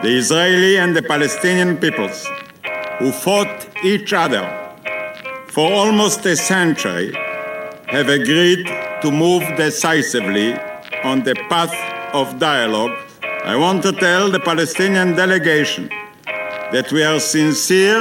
[0.00, 2.24] the Israeli and the Palestinian peoples,
[3.00, 4.46] who fought each other
[5.48, 7.12] for almost a century,
[7.86, 8.64] have agreed
[9.02, 10.54] to move decisively
[11.02, 11.74] on the path
[12.14, 12.96] of dialogue.
[13.44, 15.88] I want to tell the Palestinian delegation
[16.70, 18.00] that we are sincere.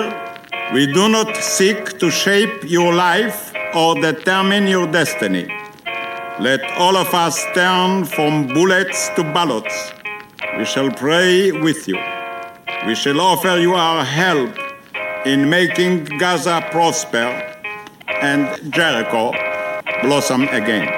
[0.73, 5.48] We do not seek to shape your life or determine your destiny.
[6.39, 9.93] Let all of us turn from bullets to ballots
[10.58, 12.00] we shall pray with you.
[12.88, 14.50] We shall offer you our help
[15.26, 17.30] in making Gaza prosper
[18.22, 19.34] and Jericho
[20.02, 20.90] blossom again.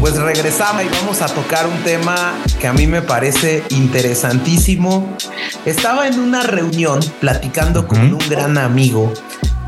[0.00, 5.16] Pues regresamos y vamos a tocar un tema que a mí me parece interesantísimo.
[5.64, 9.12] Estaba en una reunión platicando con un gran amigo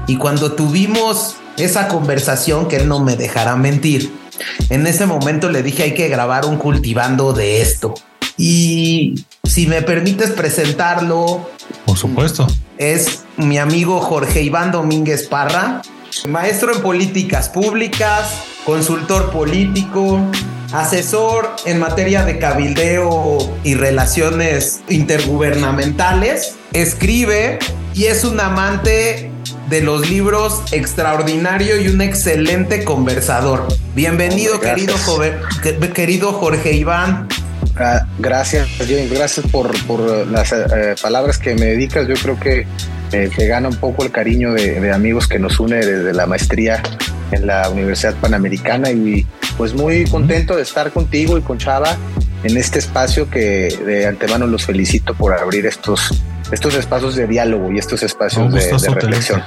[0.08, 4.10] y cuando tuvimos esa conversación, que él no me dejará mentir,
[4.70, 7.94] en ese momento le dije hay que grabar un cultivando de esto.
[8.38, 11.50] Y si me permites presentarlo.
[11.84, 12.46] Por supuesto.
[12.78, 15.82] Es mi amigo Jorge Iván Domínguez Parra,
[16.26, 18.32] maestro en políticas públicas,
[18.64, 20.20] consultor político,
[20.72, 27.58] asesor en materia de cabildeo y relaciones intergubernamentales, escribe
[27.94, 29.32] y es un amante
[29.68, 33.66] de los libros extraordinario y un excelente conversador.
[33.94, 34.94] Bienvenido, querido,
[35.94, 37.28] querido Jorge Iván.
[38.18, 39.12] Gracias, James.
[39.12, 39.70] Gracias por,
[40.28, 42.08] las eh, palabras que me dedicas.
[42.08, 42.66] Yo creo que
[43.10, 46.82] te gana un poco el cariño de, amigos que nos une desde la maestría
[47.30, 51.96] en la Universidad Panamericana y pues muy contento de estar contigo y con Chava
[52.42, 57.70] en este espacio que de antemano los felicito por abrir estos, estos espacios de diálogo
[57.72, 59.42] y estos espacios de, reflexión.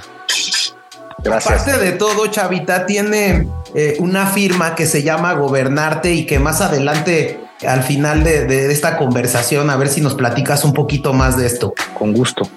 [1.24, 1.62] Gracias.
[1.62, 6.62] Aparte de todo, Chavita tiene eh, una firma que se llama Gobernarte y que más
[6.62, 11.46] adelante, al final de esta conversación, a ver si nos platicas un poquito más de
[11.46, 11.74] esto.
[11.94, 12.50] Con gusto.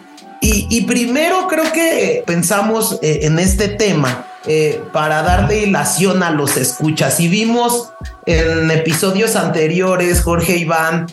[0.47, 6.59] Y, primero creo que pensamos eh, en este tema eh, para darle ilación a los
[6.59, 7.19] escuchas.
[7.19, 7.93] Y vimos
[8.27, 11.07] en episodios anteriores, Jorge Iván,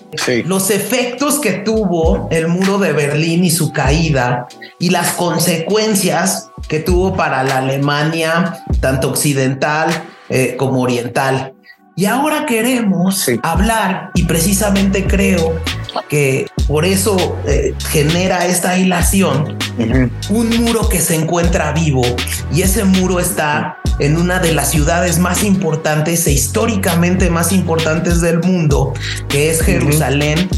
[0.46, 4.48] los efectos que tuvo el muro de Berlín y su caída
[4.80, 9.90] y las consecuencias que tuvo para la Alemania, tanto occidental
[10.28, 11.54] eh, como oriental.
[11.96, 15.62] Y ahora queremos hablar, y precisamente creo
[16.10, 19.58] que por eso eh, genera esta hilación,
[20.30, 22.02] un muro que se encuentra vivo,
[22.50, 28.22] y ese muro está en una de las ciudades más importantes e históricamente más importantes
[28.22, 28.94] del mundo,
[29.28, 30.50] que es Jerusalén.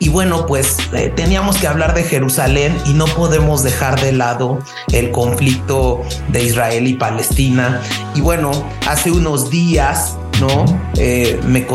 [0.00, 4.58] Y bueno, pues eh, teníamos que hablar de Jerusalén y no podemos dejar de lado
[4.90, 7.80] el conflicto de Israel y Palestina.
[8.16, 8.50] Y bueno,
[8.88, 10.64] hace unos días ¿no?
[10.96, 11.66] Eh, me,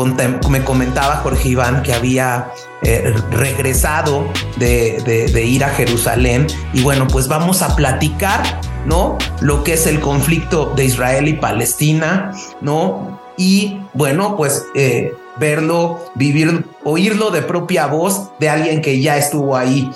[0.50, 2.50] me, comentaba Jorge Iván que había
[2.82, 4.26] eh, regresado
[4.56, 9.18] de, ir a Jerusalén y bueno, pues vamos a platicar, ¿no?
[9.40, 13.20] Lo que es el conflicto de Israel y Palestina, ¿no?
[13.36, 19.56] Y bueno, pues eh, verlo, vivir, oírlo de propia voz de alguien que ya estuvo
[19.56, 19.90] ahí.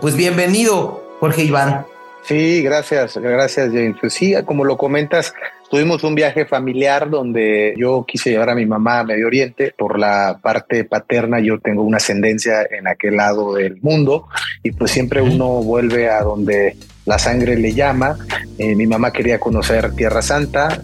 [0.00, 1.86] pues bienvenido, Jorge Iván.
[2.22, 3.96] Sí, gracias, gracias, James.
[3.98, 5.32] Pues sí, como lo comentas,
[5.70, 9.74] Tuvimos un viaje familiar donde yo quise llevar a mi mamá a Medio Oriente.
[9.76, 14.28] Por la parte paterna yo tengo una ascendencia en aquel lado del mundo
[14.62, 16.74] y pues siempre uno vuelve a donde
[17.08, 18.16] la sangre le llama.
[18.58, 20.82] Eh, mi mamá quería conocer Tierra Santa,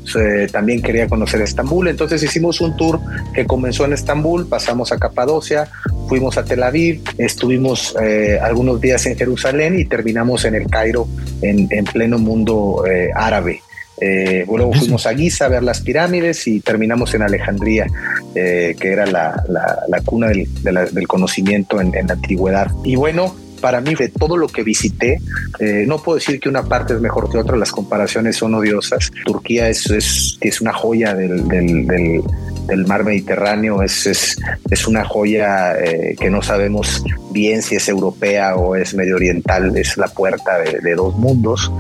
[0.51, 2.99] también quería conocer Estambul, entonces hicimos un tour
[3.35, 5.69] que comenzó en Estambul, pasamos a Capadocia,
[6.09, 11.07] fuimos a Tel Aviv, estuvimos eh, algunos días en Jerusalén y terminamos en el Cairo
[11.43, 13.61] en, pleno mundo eh, árabe.
[14.01, 17.87] Eh, luego fuimos a Giza a ver las pirámides y terminamos en Alejandría,
[18.35, 22.71] eh, que era la, cuna del, conocimiento en, la antigüedad.
[22.85, 25.19] Y bueno, para mí, de todo lo que visité,
[25.59, 29.11] eh, no puedo decir que una parte es mejor que otra, las comparaciones son odiosas.
[29.25, 29.91] Turquía es,
[30.41, 32.23] es, una joya del, del
[32.87, 34.39] mar Mediterráneo es, es,
[34.71, 39.77] es una joya eh, que no sabemos bien si es europea o es medio oriental,
[39.77, 41.71] es la puerta de, dos mundos,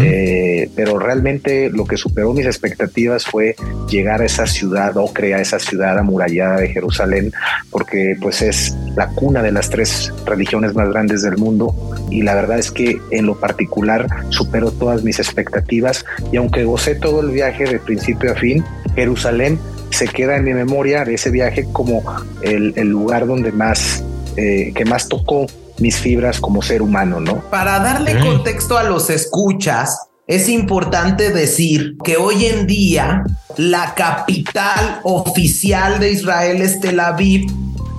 [0.00, 3.54] eh, pero realmente lo que superó mis expectativas fue
[3.88, 7.32] llegar a esa ciudad o crear esa ciudad amurallada de Jerusalén,
[7.70, 11.74] porque pues es la cuna de las tres religiones más grandes del mundo.
[12.10, 16.04] Y la verdad es que en lo particular superó todas mis expectativas.
[16.32, 18.64] Y aunque gocé todo el viaje de principio a fin,
[18.94, 19.58] Jerusalén
[19.94, 22.02] se queda en mi memoria de ese viaje como
[22.42, 24.04] el, lugar donde más,
[24.36, 25.46] eh, que más tocó
[25.78, 27.40] mis fibras como ser humano, ¿no?
[27.50, 33.24] Para darle contexto a los escuchas, es importante decir que hoy en día
[33.56, 37.46] la capital oficial de Israel es Tel Aviv,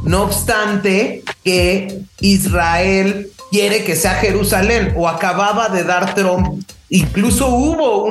[0.03, 6.63] no obstante que Israel quiere que sea Jerusalén o acababa de dar Trump.
[6.89, 8.03] Incluso hubo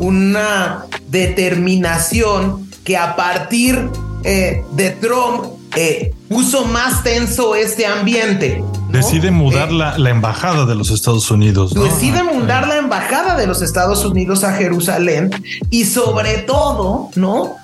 [0.00, 3.90] una determinación que a partir
[4.24, 5.44] eh, de Trump
[5.76, 8.64] eh, puso más tenso este ambiente.
[8.88, 11.74] Decide mudar eh, la, la, embajada de los Estados Unidos.
[11.74, 15.30] Decide mudar la embajada de los Estados Unidos a Jerusalén
[15.68, 17.56] y sobre todo, ¿no?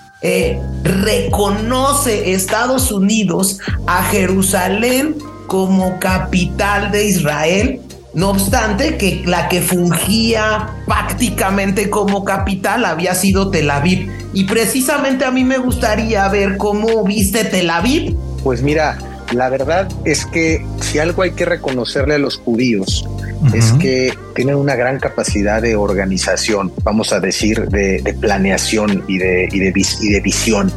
[0.82, 5.14] reconoce Estados Unidos a Jerusalén
[5.46, 7.80] como capital de Israel
[8.16, 14.10] no obstante que la que fungía prácticamente como capital había sido Tel Aviv.
[14.32, 18.16] Y precisamente a mí me gustaría ver cómo viste Tel Aviv.
[18.42, 18.96] Pues mira,
[19.32, 23.06] la verdad es que si algo hay que reconocerle a los judíos
[23.52, 29.48] es que tienen una gran capacidad de organización, vamos a decir, de, planeación y de,
[29.52, 30.72] y de visión.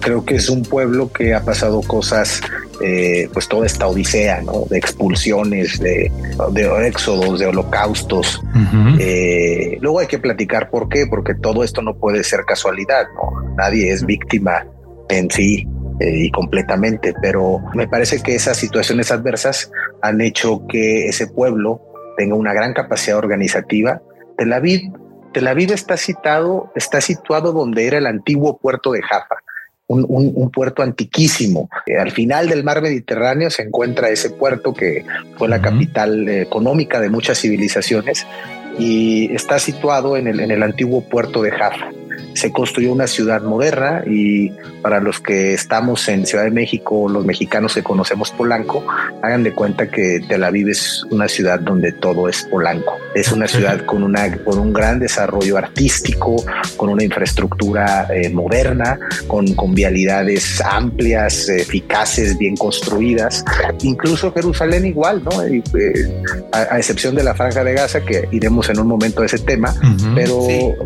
[0.00, 2.40] Creo que es un pueblo que ha pasado cosas
[2.82, 4.64] eh, pues toda esta odisea ¿no?
[4.70, 6.10] de expulsiones, de,
[6.52, 8.42] de éxodos, de holocaustos.
[8.98, 13.54] Eh, luego hay que platicar por qué, porque todo esto no puede ser casualidad, ¿no?
[13.56, 14.66] nadie es víctima
[15.10, 15.68] en sí
[16.00, 19.70] eh, y completamente, pero me parece que esas situaciones adversas
[20.00, 21.82] han hecho que ese pueblo
[22.16, 24.00] tenga una gran capacidad organizativa.
[24.38, 24.90] Tel Aviv,
[25.34, 29.36] Tel Aviv está citado, está situado donde era el antiguo puerto de Jaffa
[29.90, 31.68] un, puerto antiquísimo.
[31.86, 35.04] Eh, al final del mar Mediterráneo se encuentra ese puerto que
[35.36, 38.26] fue la capital eh, económica de muchas civilizaciones
[38.78, 41.90] y está situado en el, en el antiguo puerto de Jaffa
[42.34, 44.50] se construyó una ciudad moderna y
[44.82, 48.84] para los que estamos en Ciudad de México, los mexicanos que conocemos Polanco,
[49.22, 52.96] hagan de cuenta que Tel Aviv es una ciudad donde todo es Polanco.
[53.14, 56.44] Es una ciudad con, una, con un gran desarrollo artístico,
[56.76, 63.44] con una infraestructura eh, moderna, con, con vialidades amplias, eficaces, bien construidas.
[63.82, 65.42] Incluso Jerusalén igual, ¿no?
[65.42, 65.62] Eh,
[66.52, 69.74] a, excepción de la franja de Gaza, que iremos en un momento a ese tema,
[70.14, 70.40] pero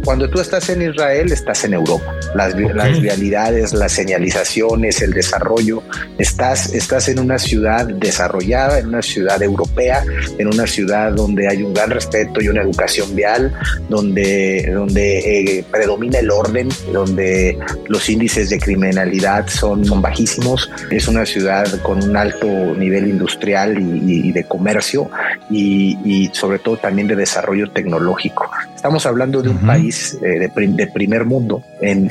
[0.05, 2.15] cuando tú estás en Israel, estás en Europa.
[2.35, 5.83] Las, las, vialidades, las señalizaciones, el desarrollo,
[6.19, 10.05] estás, estás en una ciudad desarrollada, en una ciudad europea,
[10.39, 13.53] en una ciudad donde hay un gran respeto y una educación vial,
[13.89, 17.59] donde, donde eh, predomina el orden, donde
[17.89, 20.71] los índices de criminalidad son, son bajísimos.
[20.91, 25.11] Es una ciudad con un alto nivel industrial y, de comercio
[25.51, 28.51] y, y, sobre todo también de desarrollo tecnológico.
[28.85, 32.11] Estamos hablando de un país eh, de, de primer mundo en,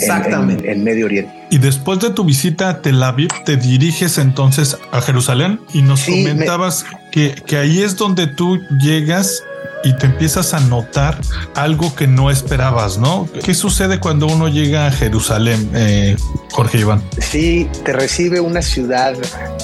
[0.64, 1.32] en, Medio Oriente.
[1.52, 6.04] Y después de tu visita a Tel Aviv, te diriges entonces a Jerusalén y nos
[6.04, 9.44] comentabas que, que ahí es donde tú llegas
[9.84, 11.20] y te empiezas a notar
[11.56, 13.28] algo que no esperabas, ¿no?
[13.44, 16.16] ¿Qué sucede cuando uno llega a Jerusalén, eh,
[16.52, 17.04] Jorge Iván?
[17.20, 19.16] Sí, te recibe una ciudad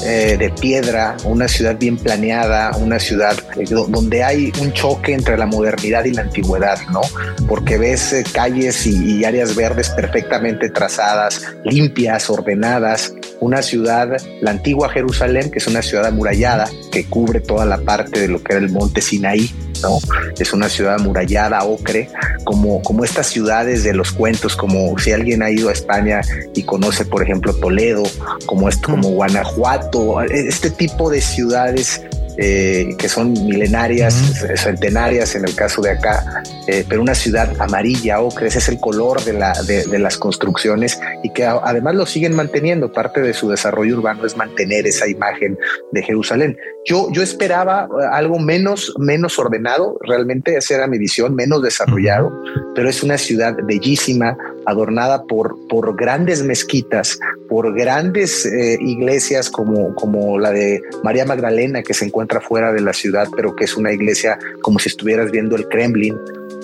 [0.03, 5.37] eh, de piedra, una ciudad bien planeada, una ciudad eh, donde hay un choque entre
[5.37, 7.01] la modernidad y la antigüedad, ¿no?
[7.47, 14.09] Porque ves calles y, áreas verdes perfectamente trazadas, limpias, ordenadas, una ciudad,
[14.41, 18.43] la antigua Jerusalén, que es una ciudad amurallada que cubre toda la parte de lo
[18.43, 19.99] que era el monte Sinaí, ¿no?
[20.37, 22.09] Es una ciudad amurallada, ocre,
[22.43, 26.21] como, como estas ciudades de los cuentos, como si alguien ha ido a España
[26.53, 28.03] y conoce, por ejemplo, Toledo,
[28.45, 32.01] como, esto, como Guanajuato, este tipo de ciudades
[32.41, 38.21] eh, que son milenarias, centenarias en el caso de acá, eh, pero una ciudad amarilla,
[38.21, 42.33] ocre, ese es el color de, la, de, las construcciones y que además lo siguen
[42.33, 42.93] manteniendo.
[42.93, 45.57] Parte de su desarrollo urbano es mantener esa imagen
[45.91, 46.57] de Jerusalén.
[46.85, 52.31] Yo, yo esperaba eh, algo menos, menos ordenado, realmente esa era mi visión, menos desarrollado,
[52.73, 57.19] pero es una ciudad bellísima, adornada por, por grandes mezquitas,
[57.49, 58.45] por grandes
[58.79, 63.55] iglesias como, como la de María Magdalena que se encuentra fuera de la ciudad, pero
[63.55, 66.15] que es una iglesia como si estuvieras viendo el Kremlin,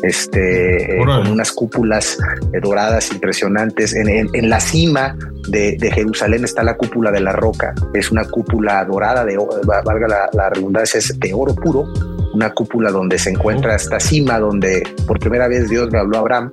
[0.03, 2.17] este, eh, con unas cúpulas
[2.53, 3.95] eh, doradas impresionantes.
[3.95, 5.17] En, la cima
[5.49, 10.29] de, Jerusalén está la cúpula de la roca, es una cúpula dorada, de, valga la,
[10.33, 11.87] la redundancia, es de oro puro,
[12.35, 16.19] una cúpula donde se encuentra esta cima, donde por primera vez Dios le habló a
[16.19, 16.51] Abraham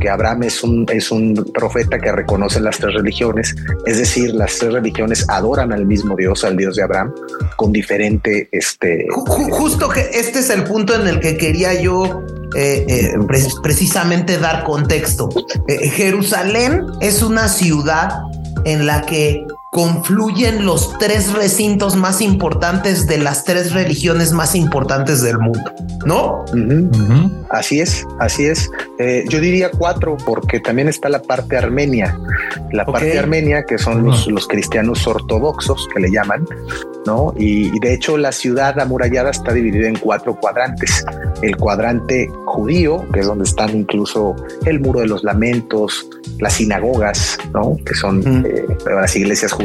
[0.00, 3.54] que Abraham es un, es un profeta que reconoce las tres religiones,
[3.86, 7.14] es decir, las tres religiones adoran al mismo Dios, al Dios de Abraham,
[7.56, 8.48] con diferente...
[8.52, 12.22] Este, Justo que este es el punto en el que quería yo
[12.54, 13.14] eh, eh,
[13.62, 15.30] precisamente dar contexto.
[15.68, 18.10] Eh, Jerusalén es una ciudad
[18.64, 19.42] en la que
[19.74, 25.74] confluyen los tres recintos más importantes de las tres religiones más importantes del mundo,
[26.06, 26.44] ¿no?
[27.50, 28.70] Así es, así es.
[29.00, 32.16] Eh, yo diría cuatro, porque también está la parte armenia.
[32.70, 36.46] La parte armenia, que son los, los, cristianos ortodoxos, que le llaman,
[37.04, 37.34] ¿no?
[37.36, 41.04] Y, de hecho la ciudad amurallada está dividida en cuatro cuadrantes.
[41.42, 47.38] El cuadrante judío, que es donde están incluso el muro de los lamentos, las sinagogas,
[47.52, 47.76] ¿no?
[47.84, 49.63] Que son eh, las iglesias judías.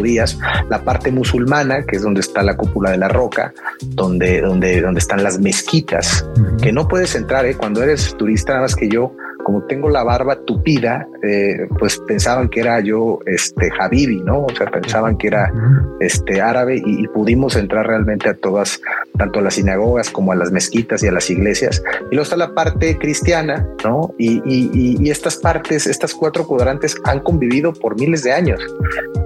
[0.69, 4.99] La parte musulmana, que es donde está la cúpula de la roca, donde, donde, donde
[4.99, 6.25] están las mezquitas,
[6.61, 7.55] que no puedes entrar, ¿eh?
[7.55, 9.15] Cuando eres turista, nada más que yo
[9.49, 14.43] como tengo la barba tupida, eh, pues pensaban que era yo este Habibi, ¿no?
[14.43, 15.51] O sea, pensaban que era
[15.99, 18.79] este árabe y, pudimos entrar realmente a todas,
[19.17, 21.81] tanto a las sinagogas como a las mezquitas y a las iglesias.
[22.11, 24.13] Y luego está la parte cristiana, ¿no?
[24.19, 28.61] Y, y estas partes, estas cuatro cuadrantes han convivido por miles de años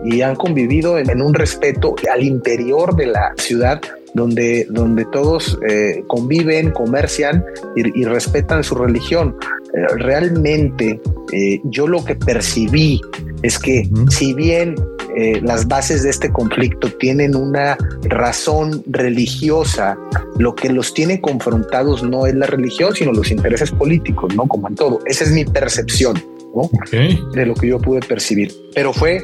[0.05, 3.81] y han convivido en, en un respeto al interior de la ciudad
[4.13, 7.43] donde, donde todos eh, conviven, comercian
[7.75, 9.35] y, respetan su religión.
[9.73, 10.99] Eh, realmente
[11.31, 13.01] eh, yo lo que percibí
[13.41, 14.75] es que si bien
[15.43, 19.95] las bases de este conflicto tienen una razón religiosa,
[20.39, 24.47] lo que los tiene confrontados no es la religión, sino los intereses políticos, ¿no?
[24.47, 25.01] Como en todo.
[25.05, 26.32] Esa es mi percepción
[27.33, 28.53] de lo que yo pude percibir.
[28.75, 29.21] Pero fue,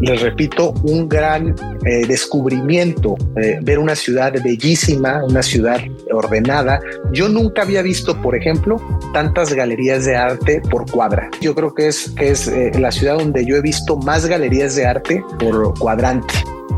[0.00, 5.80] les repito, un gran eh, descubrimiento, eh, ver una ciudad bellísima, una ciudad
[6.12, 6.80] ordenada.
[7.12, 8.80] Yo nunca había visto, por ejemplo,
[9.12, 11.30] tantas galerías de arte por cuadra.
[11.40, 14.74] Yo creo que es, que es eh, la ciudad donde yo he visto más galerías
[14.74, 16.34] de arte por cuadrante.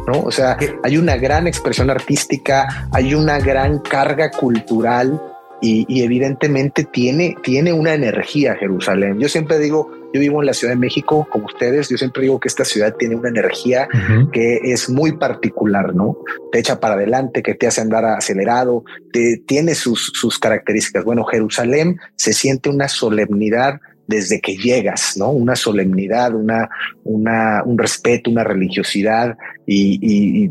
[0.06, 0.20] ¿no?
[0.20, 5.18] O sea, hay una gran expresión artística, hay una gran carga cultural,
[5.66, 9.18] y, evidentemente tiene, tiene una energía Jerusalén.
[9.18, 12.38] Yo siempre digo, yo vivo en la Ciudad de México, como ustedes, yo siempre digo
[12.38, 13.88] que esta ciudad tiene una energía
[14.33, 16.18] que es muy particular, ¿no?
[16.52, 21.04] Te echa para adelante, que te hace andar acelerado, te, tiene sus, sus características.
[21.04, 25.30] Bueno, Jerusalén se siente una solemnidad desde que llegas, ¿no?
[25.30, 26.68] Una solemnidad, una,
[27.04, 30.50] una, un respeto, una religiosidad y,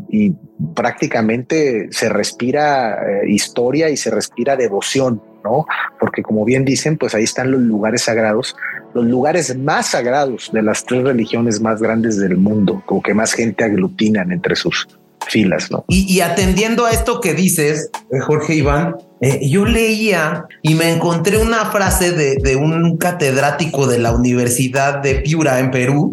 [0.74, 5.66] prácticamente se respira eh, historia y se respira devoción, ¿no?
[6.00, 8.56] Porque como bien dicen, pues ahí están los lugares sagrados,
[8.94, 13.32] los lugares más sagrados de las tres religiones más grandes del mundo, como que más
[13.32, 14.86] gente aglutinan entre sus
[15.26, 15.84] filas, ¿no?
[15.88, 21.38] Y, atendiendo a esto que dices, eh, Jorge Iván, eh, yo leía y me encontré
[21.38, 26.10] una frase de, de, un catedrático de la Universidad de Piura en Perú,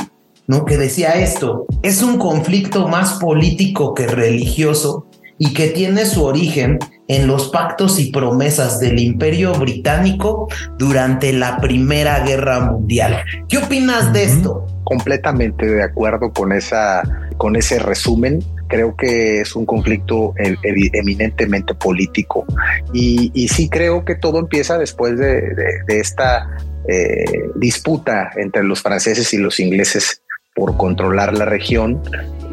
[0.47, 0.63] ¿no?
[0.63, 6.79] Que decía esto, es un conflicto más político que religioso y que tiene su origen
[7.09, 13.23] en los pactos y promesas del Imperio Británico durante la Primera Guerra Mundial.
[13.49, 14.65] ¿Qué opinas de esto?
[14.85, 17.03] Completamente de acuerdo con esa
[17.35, 18.41] con ese resumen.
[18.71, 20.55] Creo que es un conflicto e,
[20.93, 22.45] eminentemente político
[22.93, 25.53] y, sí creo que todo empieza después de,
[25.89, 26.49] esta
[26.87, 30.21] eh, disputa entre los franceses y los ingleses
[30.55, 32.01] por controlar la región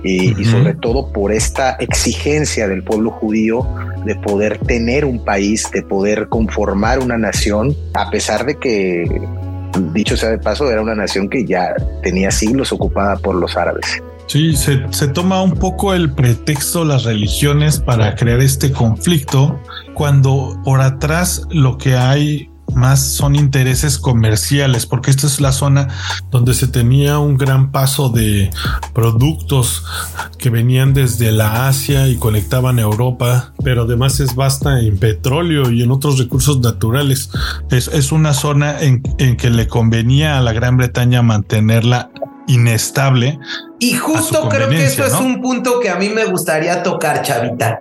[0.03, 3.65] y, sobre todo por esta exigencia del pueblo judío
[4.05, 9.05] de poder tener un país, de poder conformar una nación, a pesar de que,
[9.93, 14.03] dicho sea de paso, era una nación que ya tenía siglos ocupada por los árabes.
[14.29, 19.59] Sí, se, se, toma un poco el pretexto las religiones para crear este conflicto,
[19.95, 25.89] cuando por atrás lo que hay más son intereses comerciales, porque esta es la zona
[26.31, 28.51] donde se tenía un gran paso de
[28.93, 29.85] productos
[30.39, 35.71] que venían desde la Asia y conectaban a Europa, pero además es basta en petróleo
[35.71, 37.31] y en otros recursos naturales.
[37.71, 42.11] Es, es una zona en, en que le convenía a la Gran Bretaña mantenerla
[42.47, 43.39] inestable.
[43.79, 47.81] Y justo creo que eso es un punto que a mí me gustaría tocar, Chavita.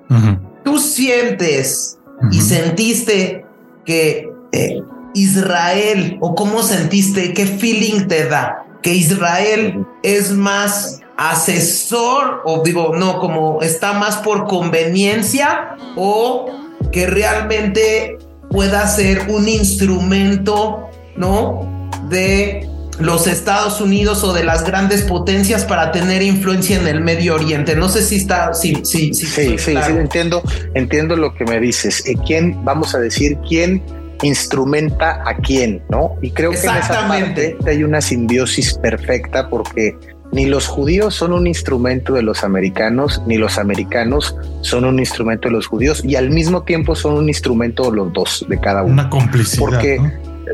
[0.63, 1.97] Tú sientes
[2.31, 3.45] y sentiste
[3.85, 4.81] que eh,
[5.13, 12.93] Israel o cómo sentiste, qué feeling te da que Israel es más asesor o digo,
[12.95, 16.45] no, como está más por conveniencia o
[16.91, 18.17] que realmente
[18.49, 21.89] pueda ser un instrumento, ¿no?
[22.07, 27.35] De los Estados Unidos o de las grandes potencias para tener influencia en el Medio
[27.35, 27.75] Oriente.
[27.75, 30.41] No sé si está, sí, sí, sí, sí, sí, entiendo,
[30.73, 32.03] entiendo lo que me dices.
[32.25, 33.83] ¿Quién, vamos a decir, quién
[34.23, 36.15] instrumenta a quién, ¿no?
[36.21, 39.95] Y creo que en esa parte hay una simbiosis perfecta porque
[40.31, 45.47] ni los judíos son un instrumento de los americanos, ni los americanos son un instrumento
[45.47, 48.83] de los judíos, y al mismo tiempo son un instrumento de los dos, de cada
[48.83, 48.93] uno.
[48.93, 49.59] Una complicidad.
[49.59, 49.99] Porque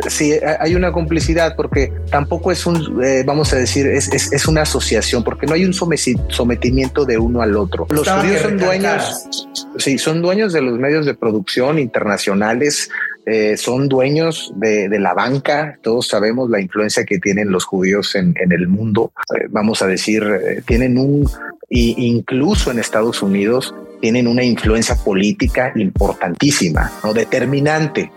[0.08, 4.62] sí, hay una complicidad porque tampoco es un, eh, vamos a decir, es, es, una
[4.62, 7.88] asociación, porque no hay un sometimiento de uno al otro.
[7.90, 12.90] Los judíos son dueños, sí, son dueños de los medios de producción internacionales,
[13.26, 15.78] eh, son dueños de, la banca.
[15.82, 19.14] Todos sabemos la influencia que tienen los judíos en, el mundo.
[19.36, 20.24] Eh, vamos a decir,
[20.66, 21.30] tienen un,
[21.70, 28.12] incluso en Estados Unidos, tienen una influencia política importantísima, no determinante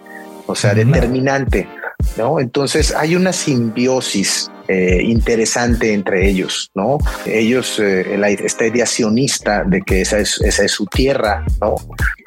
[0.47, 1.69] o sea, determinante,
[2.17, 2.41] ¿no?
[2.41, 6.99] Entonces hay una simbiosis eh, interesante entre ellos, ¿no?
[7.25, 11.77] Ellos, eh, esta idea sionista de que esa es, esa es su tierra, ¿no?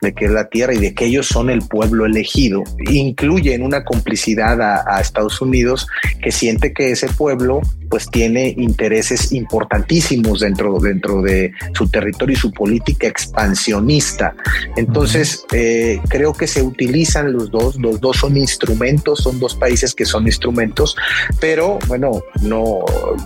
[0.02, 3.64] De que es la tierra y de que ellos son el pueblo elegido, incluye en
[3.64, 5.88] una complicidad a, Estados Unidos
[6.22, 12.40] que siente que ese pueblo pues tiene intereses importantísimos dentro, dentro de su territorio y
[12.40, 14.36] su política expansionista.
[14.76, 19.96] Entonces, eh, creo que se utilizan los dos, los dos son instrumentos, son dos países
[19.96, 20.96] que son instrumentos,
[21.40, 22.80] pero bueno, no,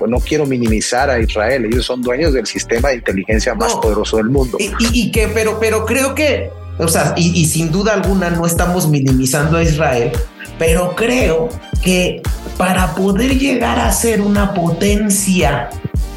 [0.08, 4.30] no quiero minimizar a Israel, ellos son dueños del sistema de inteligencia más poderoso del
[4.30, 4.58] mundo.
[4.60, 8.88] Y, que, pero, pero creo que, o sea, y, y sin duda alguna no estamos
[8.88, 10.12] minimizando a Israel,
[10.58, 11.50] pero creo
[11.82, 12.22] que
[12.58, 15.70] para poder llegar a ser una potencia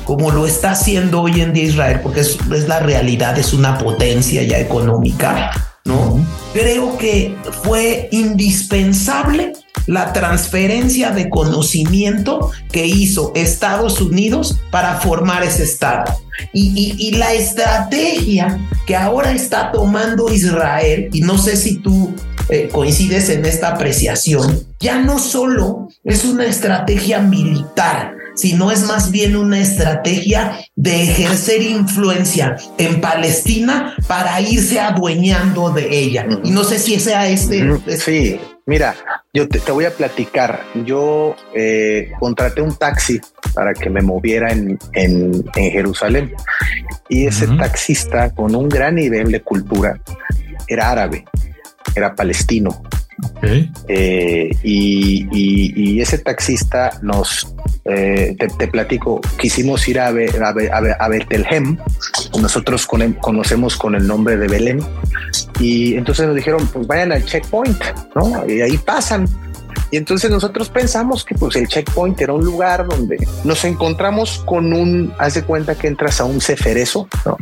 [0.06, 3.76] como lo está haciendo hoy en día Israel, porque es, es la realidad, es una
[3.76, 5.50] potencia ya económica,
[5.84, 6.24] ¿no?
[6.52, 9.52] Creo que fue indispensable
[9.86, 16.16] la transferencia de conocimiento que hizo Estados Unidos para formar ese Estado.
[16.52, 22.14] Y, la estrategia que ahora está tomando Israel, y no sé si tú
[22.48, 29.10] eh, coincides en esta apreciación, ya no solo es una estrategia militar, sino es más
[29.10, 36.26] bien una estrategia de ejercer influencia en Palestina para irse adueñando de ella.
[36.44, 37.68] Y no sé si sea este.
[37.86, 38.94] este sí, mira,
[39.32, 40.62] yo te, voy a platicar.
[40.84, 43.20] Yo eh, contraté un taxi
[43.54, 44.78] para que me moviera en,
[45.54, 46.34] Jerusalén
[47.08, 50.00] y ese taxista con un gran nivel de cultura
[50.68, 51.24] era árabe,
[51.94, 52.82] era palestino
[53.88, 61.78] eh, y, ese taxista nos, eh, te, platico, quisimos ir a, a, a, Betelhem,
[62.40, 64.80] nosotros conocemos con el nombre de Belén,
[65.58, 67.82] y entonces nos dijeron, pues vayan al checkpoint,
[68.14, 68.48] ¿no?
[68.48, 69.26] Y ahí pasan.
[69.90, 74.72] Y entonces nosotros pensamos que pues el checkpoint era un lugar donde nos encontramos con
[74.72, 77.36] un, haz de cuenta que entras a un ceferezo, ¿no?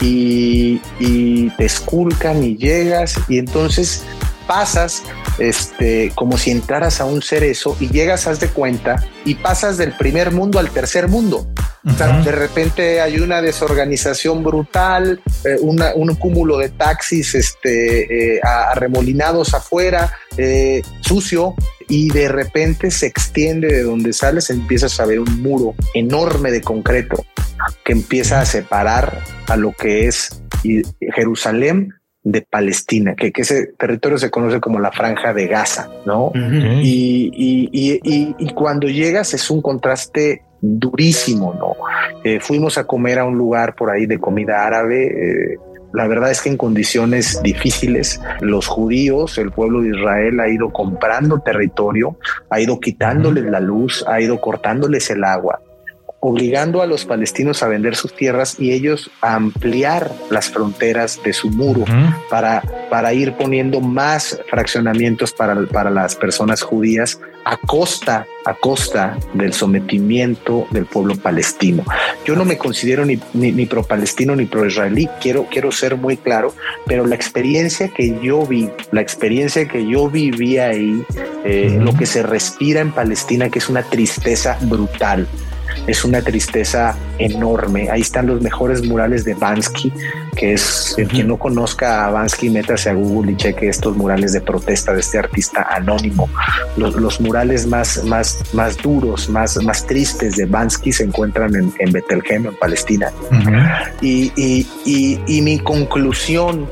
[0.00, 4.02] Y, y te esculcan y llegas y entonces
[4.48, 5.04] pasas
[5.38, 9.92] este, como si entraras a un cerezo y llegas, haz de cuenta, y pasas del
[9.92, 11.46] primer mundo al tercer mundo.
[11.84, 20.12] de repente hay una desorganización brutal, eh, un cúmulo de taxis este, eh, arremolinados afuera,
[20.36, 21.54] eh, sucio,
[21.88, 26.60] y de repente se extiende de donde sales, empiezas a ver un muro enorme de
[26.60, 27.24] concreto
[27.84, 30.42] que empieza a separar a lo que es
[31.14, 31.97] Jerusalén
[32.30, 36.30] de Palestina, que, ese territorio se conoce como la franja de Gaza, ¿no?
[36.82, 41.74] y, cuando llegas es un contraste durísimo, ¿no?
[42.24, 45.06] Eh, fuimos a comer a un lugar por ahí de comida árabe.
[45.06, 45.56] Eh,
[45.92, 50.70] la verdad es que en condiciones difíciles, los judíos, el pueblo de Israel ha ido
[50.70, 52.18] comprando territorio,
[52.50, 55.60] ha ido quitándoles la luz, ha ido cortándoles el agua
[56.20, 61.32] obligando a los palestinos a vender sus tierras y ellos a ampliar las fronteras de
[61.32, 61.84] su muro
[62.28, 69.16] para, para ir poniendo más fraccionamientos para, para las personas judías a costa, a costa
[69.32, 71.84] del sometimiento del pueblo palestino.
[72.26, 76.16] Yo no me considero ni, ni, pro palestino ni pro israelí, quiero, quiero ser muy
[76.16, 76.52] claro,
[76.86, 81.02] pero la experiencia que yo vi, la experiencia que yo viví ahí,
[81.44, 85.26] eh, lo que se respira en Palestina, que es una tristeza brutal
[85.86, 87.90] es una tristeza enorme.
[87.90, 89.92] Ahí están los mejores murales de Bansky,
[90.36, 94.32] que es el quien no conozca a Bansky, métase a Google y cheque estos murales
[94.32, 96.28] de protesta de este artista anónimo.
[96.76, 101.96] Los, murales más, más, más duros, más, más tristes de Bansky se encuentran en, en
[102.28, 103.12] en Palestina.
[104.00, 104.32] y,
[104.84, 106.66] y mi conclusión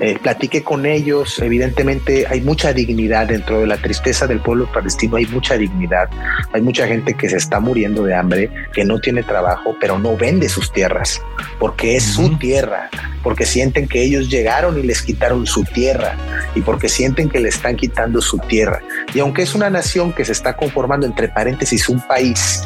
[0.00, 5.16] eh, platiqué con ellos, evidentemente hay mucha dignidad dentro de la tristeza del pueblo palestino,
[5.16, 6.08] hay mucha dignidad,
[6.52, 10.16] hay mucha gente que se está muriendo de hambre, que no tiene trabajo, pero no
[10.16, 11.20] vende sus tierras,
[11.58, 12.90] porque es su tierra,
[13.24, 16.14] porque sienten que ellos llegaron y les quitaron su tierra,
[16.54, 18.80] y porque sienten que le están quitando su tierra.
[19.14, 22.62] Y aunque es una nación que se está conformando, entre paréntesis, un país,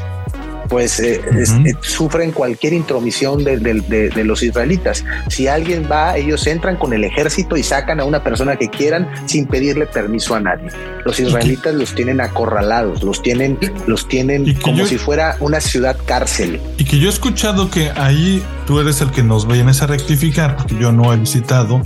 [0.73, 1.21] pues eh,
[1.67, 5.05] eh, sufren cualquier intromisión de, los israelitas.
[5.29, 9.07] Si alguien va, ellos entran con el ejército y sacan a una persona que quieran
[9.27, 10.71] sin pedirle permiso a nadie.
[11.05, 16.59] Los israelitas los tienen acorralados, los tienen, los tienen como si fuera una ciudad cárcel.
[16.79, 20.57] Y que yo he escuchado que ahí tú eres el que nos vienes a rectificar,
[20.57, 21.83] porque yo no he visitado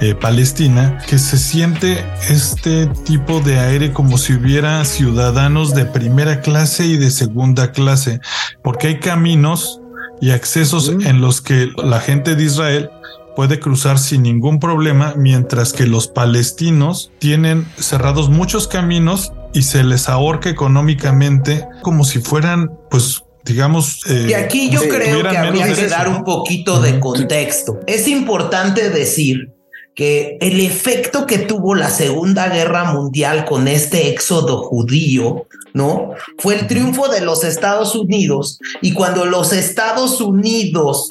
[0.00, 6.40] eh, Palestina, que se siente este tipo de aire como si hubiera ciudadanos de primera
[6.42, 8.20] clase y de segunda clase,
[8.62, 9.80] porque hay caminos
[10.20, 12.90] y accesos en los que la gente de Israel
[13.36, 19.84] puede cruzar sin ningún problema, mientras que los palestinos tienen cerrados muchos caminos y se
[19.84, 24.00] les ahorca económicamente como si fueran, pues, digamos...
[24.08, 27.80] Eh, y aquí yo creo que habría que dar un poquito de contexto.
[27.86, 29.52] Es importante decir
[29.94, 36.14] que el efecto que tuvo la Segunda Guerra Mundial con este éxodo judío, ¿no?
[36.38, 41.08] Fue el triunfo de los Estados Unidos y cuando los Estados Unidos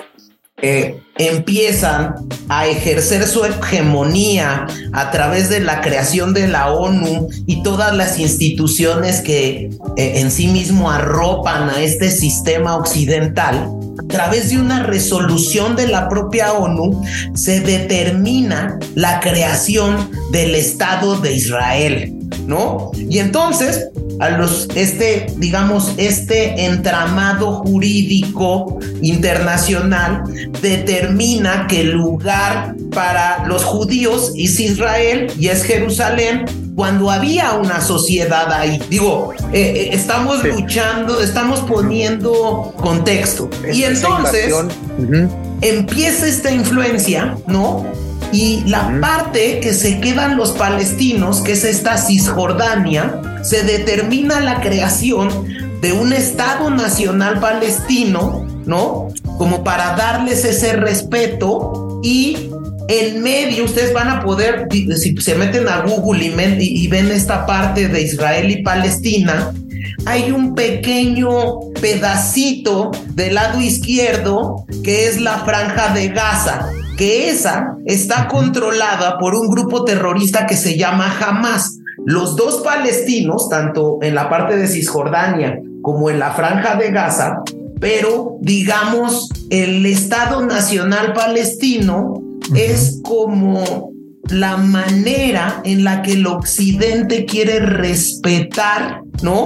[0.60, 2.16] eh, empiezan
[2.50, 8.18] a ejercer su hegemonía a través de la creación de la ONU y todas las
[8.18, 14.82] instituciones que eh, en sí mismo arropan a este sistema occidental, a través de una
[14.82, 17.04] resolución de la propia ONU
[17.36, 22.15] se determina la creación del Estado de Israel.
[22.46, 22.92] ¿No?
[22.96, 30.24] Y entonces, a los, este, digamos, este entramado jurídico internacional
[30.62, 37.82] determina que el lugar para los judíos es Israel y es Jerusalén cuando había una
[37.82, 38.82] sociedad ahí.
[38.90, 43.50] Digo, eh, eh, estamos luchando, estamos poniendo contexto.
[43.72, 44.54] y entonces
[45.62, 47.86] empieza esta influencia, ¿no?
[48.32, 54.60] Y la parte que se quedan los palestinos, que es esta Cisjordania, se determina la
[54.62, 55.30] creación
[55.82, 59.10] de un Estado Nacional Palestino, ¿no?
[59.38, 62.50] Como para darles ese respeto y
[62.88, 67.46] en medio ustedes van a poder, si se meten a Google y, y ven esta
[67.46, 69.54] parte de Israel y Palestina,
[70.06, 77.78] hay un pequeño pedacito del lado izquierdo que es la franja de Gaza que esa
[77.86, 81.80] está controlada por un grupo terrorista que se llama Hamas.
[82.06, 87.42] Los dos palestinos, tanto en la parte de Cisjordania como en la franja de Gaza,
[87.80, 92.14] pero digamos, el Estado Nacional Palestino
[92.56, 93.92] es como
[94.30, 99.46] la manera en la que el occidente quiere respetar, ¿no?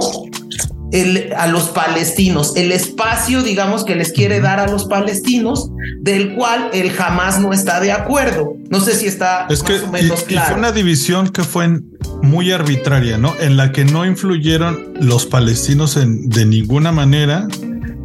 [1.36, 6.70] A los palestinos, el espacio, digamos, que les quiere dar a los palestinos, del cual
[6.72, 8.54] él jamás no está de acuerdo.
[8.70, 10.48] No sé si está es más o menos claro.
[10.48, 11.80] fue una división que fue
[12.22, 13.34] muy arbitraria, ¿no?
[13.40, 17.46] En la que no influyeron los palestinos en, de ninguna manera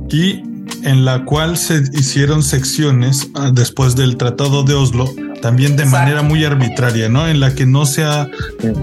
[0.10, 0.44] y
[0.84, 6.22] en la cual se hicieron secciones ah, después del Tratado de Oslo, también de manera
[6.22, 7.28] muy arbitraria, ¿no?
[7.28, 8.30] En la que no se ha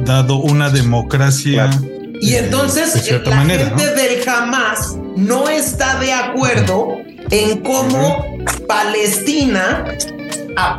[0.04, 1.70] dado una democracia.
[2.22, 6.98] Y entonces la gente del Hamas no está de acuerdo
[7.30, 9.84] en cómo Palestina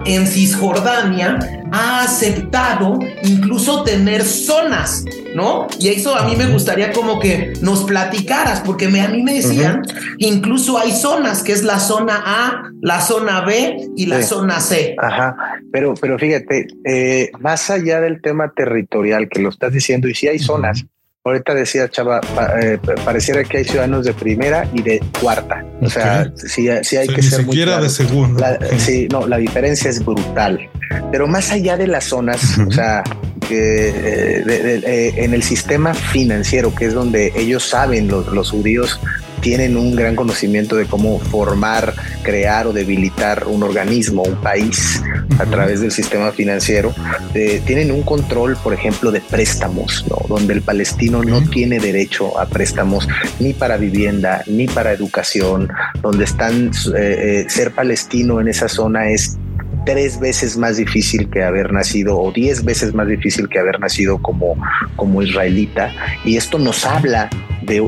[0.05, 1.37] en Cisjordania
[1.73, 5.03] ha aceptado incluso tener zonas,
[5.35, 5.67] ¿no?
[5.79, 9.33] Y eso a mí me gustaría como que nos platicaras, porque me, a mí me
[9.33, 9.81] decían
[10.17, 14.61] que incluso hay zonas, que es la zona A, la zona B y la zona
[14.61, 14.95] C.
[14.97, 15.35] Ajá,
[15.73, 20.29] pero, pero fíjate, eh, más allá del tema territorial que lo estás diciendo, y si
[20.29, 20.85] hay zonas,
[21.25, 22.19] Ahorita decía Chava,
[22.61, 25.65] eh, pareciera que hay ciudadanos de primera y de cuarta.
[25.81, 28.59] O sea, sí, hay que ser muy de segunda.
[28.77, 30.69] Sí, no, la diferencia es brutal.
[31.13, 33.03] Pero más allá de las zonas, o sea,
[33.47, 38.99] que eh, eh, en el sistema financiero, que es donde ellos saben, los, los judíos
[39.43, 45.03] tienen un gran conocimiento de cómo formar, crear o debilitar un organismo, un país
[45.37, 46.95] a través del sistema financiero.
[47.35, 52.45] Eh, tienen un control, por ejemplo, de préstamos, donde el palestino no tiene derecho a
[52.45, 53.07] préstamos
[53.39, 55.69] ni para vivienda ni para educación,
[56.01, 59.37] donde están eh, eh, ser palestino en esa zona es
[59.85, 64.17] tres veces más difícil que haber nacido o diez veces más difícil que haber nacido
[64.21, 64.55] como,
[64.95, 65.91] como israelita.
[66.25, 67.29] Y esto nos habla
[67.61, 67.81] de,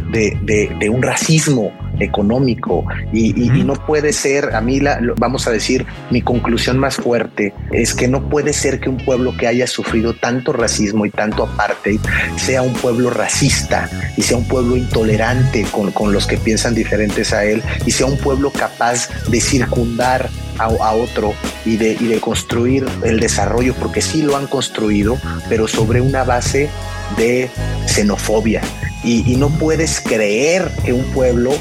[0.89, 3.33] un racismo económico y,
[3.65, 8.07] no puede ser, a mí la, vamos a decir, mi conclusión más fuerte es que
[8.07, 11.99] no puede ser que un pueblo que haya sufrido tanto racismo y tanto apartheid
[12.35, 17.33] sea un pueblo racista y sea un pueblo intolerante con, con los que piensan diferentes
[17.33, 21.33] a él y sea un pueblo capaz de circundar a, otro
[21.65, 25.17] y de, y de construir el desarrollo, porque sí lo han construido,
[25.49, 26.69] pero sobre una base
[27.17, 27.49] de
[27.87, 28.61] xenofobia.
[29.03, 31.53] Y, no puedes creer que un pueblo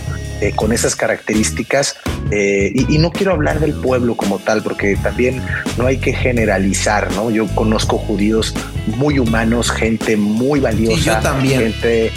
[0.53, 1.97] con esas características.
[2.31, 5.43] Eh, y, no quiero hablar del pueblo como tal, porque también
[5.77, 7.31] no hay que generalizar, ¿no?
[7.31, 8.55] Yo conozco judíos
[8.97, 11.61] muy humanos, gente muy valiosa, también.
[11.61, 12.13] gente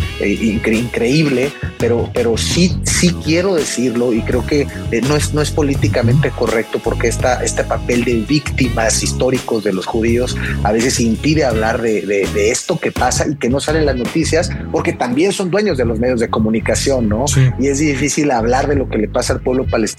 [0.72, 4.68] increíble, pero, pero sí, sí quiero decirlo y creo que
[5.08, 9.86] no, es, no es políticamente correcto porque esta, este papel de víctimas históricos de los
[9.86, 13.96] judíos a veces impide hablar de, de, esto que pasa y que no salen las
[13.96, 17.26] noticias porque también son dueños de los medios de comunicación, ¿no?
[17.60, 19.97] Y es difícil hablar de lo que le pasa al pueblo palestino,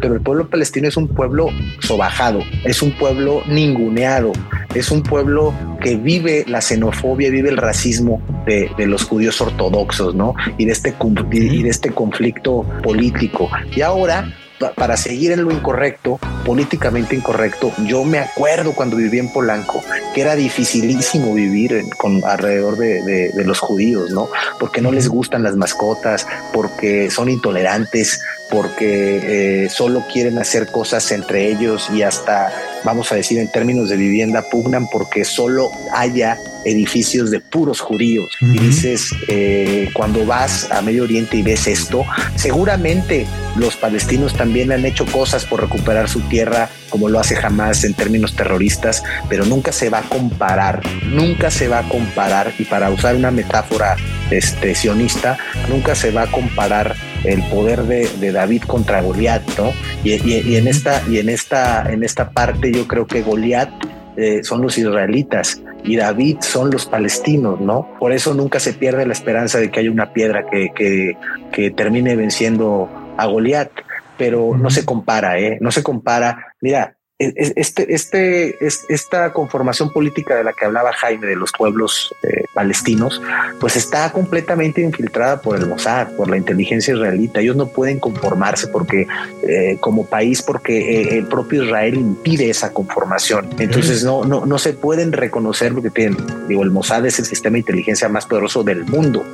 [0.00, 1.48] pero el pueblo palestino es un pueblo
[1.80, 4.32] sobajado, es un pueblo ninguneado,
[4.74, 10.14] es un pueblo que vive la xenofobia, vive el racismo de, de los judíos ortodoxos,
[10.14, 10.34] ¿no?
[10.58, 10.94] Y de este,
[11.32, 13.50] y de este conflicto político.
[13.76, 14.32] Y ahora
[14.76, 17.72] para seguir en lo incorrecto, políticamente incorrecto.
[17.84, 19.82] Yo me acuerdo cuando viví en Polanco
[20.14, 24.28] que era dificilísimo vivir con alrededor de, los judíos, ¿no?
[24.58, 31.10] Porque no les gustan las mascotas, porque son intolerantes, porque eh, solo quieren hacer cosas
[31.12, 32.52] entre ellos y hasta,
[32.84, 38.26] vamos a decir, en términos de vivienda, pugnan porque solo haya edificios de puros judíos.
[38.40, 42.04] Y dices, eh, cuando vas a Medio Oriente y ves esto,
[42.36, 47.84] seguramente los palestinos también han hecho cosas por recuperar su tierra, como lo hace jamás
[47.84, 52.64] en términos terroristas, pero nunca se va a comparar, nunca se va a comparar, y
[52.64, 53.96] para usar una metáfora
[54.30, 59.72] este, sionista, nunca se va a comparar el poder de, David contra Goliat, ¿no?
[60.02, 63.70] Y, en esta, y en esta, en esta parte yo creo que Goliat
[64.16, 67.88] eh, son los israelitas y David son los palestinos, ¿no?
[67.98, 71.16] Por eso nunca se pierde la esperanza de que haya una piedra que, que,
[71.52, 73.70] que termine venciendo a Goliat,
[74.16, 75.58] pero no se compara, ¿eh?
[75.60, 76.54] No se compara.
[76.60, 78.56] Mira, este, este,
[78.88, 83.22] esta conformación política de la que hablaba Jaime de los pueblos eh, palestinos,
[83.60, 87.38] pues está completamente infiltrada por el Mossad, por la inteligencia israelita.
[87.38, 89.06] Ellos no pueden conformarse porque,
[89.46, 93.48] eh, como país, porque eh, el propio Israel impide esa conformación.
[93.60, 96.18] Entonces no, no, no se pueden reconocer lo que tienen.
[96.48, 99.24] Digo, el Mossad es el sistema de inteligencia más poderoso del mundo.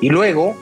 [0.00, 0.56] Y luego,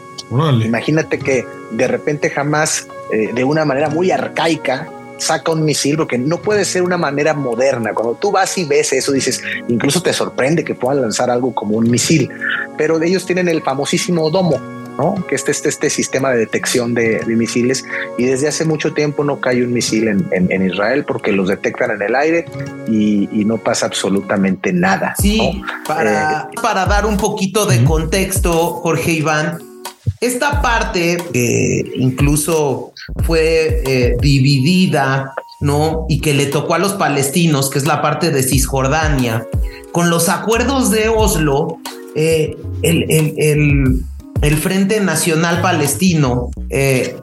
[0.64, 6.40] imagínate que de repente jamás, de una manera muy arcaica, saca un misil, porque no
[6.40, 7.92] puede ser una manera moderna.
[7.94, 11.76] Cuando tú vas y ves eso, dices, incluso te sorprende que puedan lanzar algo como
[11.76, 12.30] un misil,
[12.76, 14.58] pero ellos tienen el famosísimo domo,
[14.98, 15.26] ¿no?
[15.26, 17.84] que este, este, este sistema de detección de, misiles
[18.16, 22.02] y desde hace mucho tiempo no cae un misil en, Israel porque los detectan en
[22.02, 22.44] el aire
[22.86, 25.14] y, no pasa absolutamente nada.
[25.20, 29.58] Sí, para, eh, para dar un poquito de contexto, Jorge Iván,
[30.20, 32.93] esta parte que incluso
[33.24, 36.06] fue eh, dividida, ¿no?
[36.08, 39.46] Y que le tocó a los palestinos, que es la parte de Cisjordania,
[39.92, 41.78] con los acuerdos de Oslo,
[42.16, 44.04] eh, el,
[44.60, 47.16] Frente Nacional Palestino eh,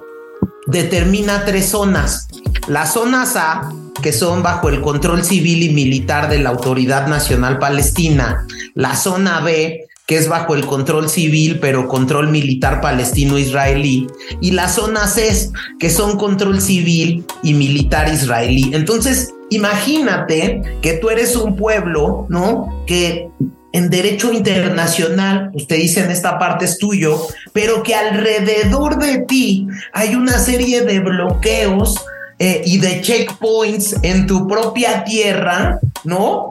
[0.68, 2.28] determina tres zonas.
[2.68, 7.60] Las zonas A, que son bajo el control civil y militar de la Autoridad Nacional
[7.60, 14.08] Palestina, la zona B, que es bajo el control civil, pero control militar palestino-israelí,
[14.42, 18.72] y las zonas C, que son control civil y militar israelí.
[18.74, 22.84] Entonces, imagínate que tú eres un pueblo, ¿no?
[22.86, 23.30] Que
[23.72, 27.18] en derecho internacional, usted dice en esta parte es tuyo,
[27.54, 31.96] pero que alrededor de ti hay una serie de bloqueos
[32.38, 36.50] eh, y de checkpoints en tu propia tierra, ¿no?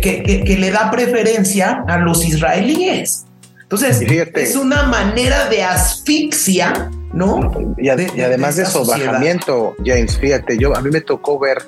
[0.00, 3.24] Que, que, le da preferencia a los israelíes.
[3.62, 7.52] Entonces, es una manera de asfixia, ¿no?
[7.78, 11.58] Y, además de, sobajamiento, James, fíjate, yo a mí me tocó ver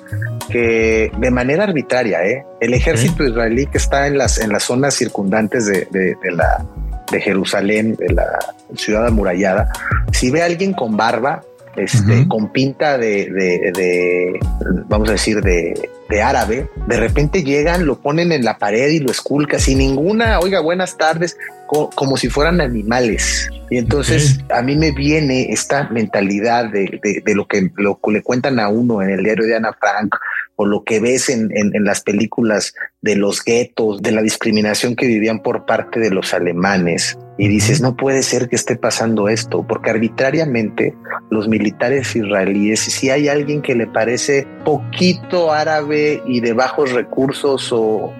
[0.49, 2.45] que de manera arbitraria, ¿eh?
[2.59, 6.65] el ejército israelí que está en las, en las zonas circundantes de, de, la
[7.11, 8.27] de Jerusalén, de la
[8.75, 9.71] ciudad amurallada,
[10.11, 11.41] si ve a alguien con barba,
[11.75, 14.39] este, con pinta de, de,
[14.87, 18.99] vamos a decir, de, de, árabe, de repente llegan, lo ponen en la pared y
[18.99, 23.49] lo esculcan sin ninguna, oiga, buenas tardes, como si fueran animales.
[23.69, 28.59] Y entonces a mí me viene esta mentalidad de, de, lo que lo, le cuentan
[28.59, 30.15] a uno en el diario de Ana Frank
[30.55, 35.07] o lo que ves en, en, las películas de los guetos, de la discriminación que
[35.07, 37.17] vivían por parte de los alemanes.
[37.37, 40.95] Y dices, no puede ser que esté pasando esto, porque arbitrariamente
[41.31, 47.71] los militares israelíes, si hay alguien que le parece poquito árabe y de bajos recursos
[47.71, 48.13] o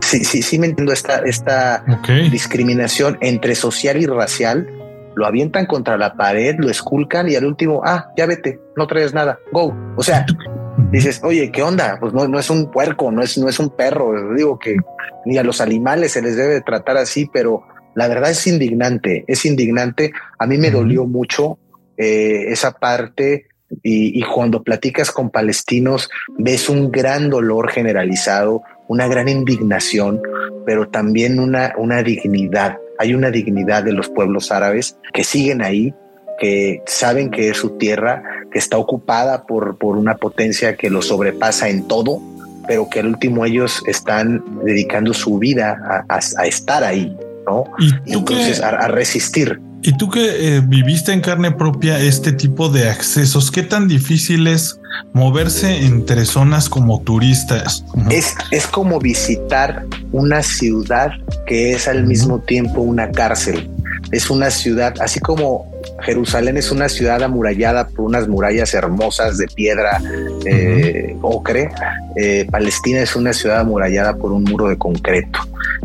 [0.00, 1.84] sí, sí, sí me entiendo esta, esta
[2.30, 4.66] discriminación entre social y racial.
[5.14, 9.12] Lo avientan contra la pared, lo esculcan y al último, ah, ya vete, no traes
[9.12, 9.76] nada, go.
[9.96, 10.24] O sea,
[10.92, 11.98] dices, oye, ¿qué onda?
[11.98, 14.34] Pues no, no es un puerco, no es, no es un perro.
[14.34, 14.76] Digo que
[15.24, 19.44] ni a los animales se les debe tratar así, pero la verdad es indignante, es
[19.44, 20.12] indignante.
[20.38, 21.58] A mí me dolió mucho
[21.96, 23.46] eh, esa parte
[23.82, 30.20] y, y, cuando platicas con palestinos ves un gran dolor generalizado, una gran indignación,
[30.66, 32.76] pero también una, una dignidad.
[32.98, 35.94] Hay una dignidad de los pueblos árabes que siguen ahí,
[36.42, 41.06] que saben que es su tierra, que está ocupada por, por una potencia que los
[41.06, 42.20] sobrepasa en todo,
[42.66, 47.62] pero que al último ellos están dedicando su vida a, a, estar ahí, ¿no?
[47.78, 49.60] ¿Y Entonces, a, a, resistir.
[49.82, 54.48] Y tú que eh, viviste en carne propia este tipo de accesos, ¿qué tan difícil
[54.48, 54.80] es
[55.12, 57.84] moverse entre zonas como turistas?
[58.10, 61.12] Es, es como visitar una ciudad
[61.46, 63.70] que es al mismo tiempo una cárcel.
[64.10, 65.71] Es una ciudad, así como
[66.02, 70.00] Jerusalén es una ciudad amurallada por unas murallas hermosas de piedra
[70.44, 71.70] eh, ocre.
[72.16, 75.40] Eh, Palestina es una ciudad amurallada por un muro de concreto.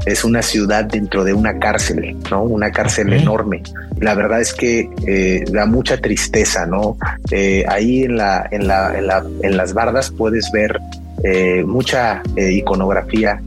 [0.05, 2.43] Es una ciudad dentro de una cárcel, ¿no?
[2.43, 3.62] Una cárcel enorme.
[3.99, 6.97] La verdad es que eh, da mucha tristeza, ¿no?
[7.67, 10.79] ahí en, la, en, la, en, la, en las bardas puedes ver
[11.65, 13.41] mucha iconografía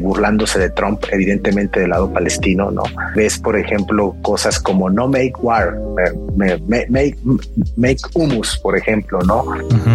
[0.00, 2.82] burlándose de Trump, evidentemente del lado palestino, ¿no?
[3.14, 5.76] Ves, por ejemplo, cosas como no make war,
[6.66, 7.18] make,
[7.76, 9.44] make humus, por ejemplo, ¿no?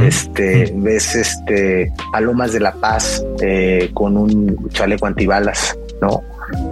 [0.05, 6.21] Este, ves este palomas de la paz eh, con un chaleco antibalas, ¿no?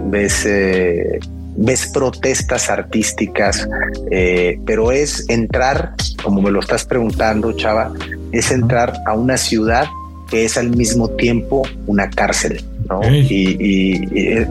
[0.08, 1.18] Ves eh,
[1.56, 3.68] ves protestas artísticas,
[4.10, 7.92] eh, pero es entrar, como me lo estás preguntando, Chava,
[8.32, 9.86] es entrar a una ciudad
[10.28, 12.62] que es al mismo tiempo una cárcel.
[12.88, 13.00] ¿No?
[13.12, 14.00] Y,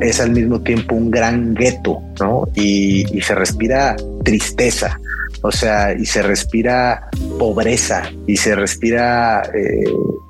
[0.01, 2.47] es al mismo tiempo un gran gueto, ¿no?
[2.55, 4.99] Y, se respira tristeza,
[5.41, 9.83] o sea, y se respira pobreza y se respira eh,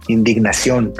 [0.08, 0.94] indignación.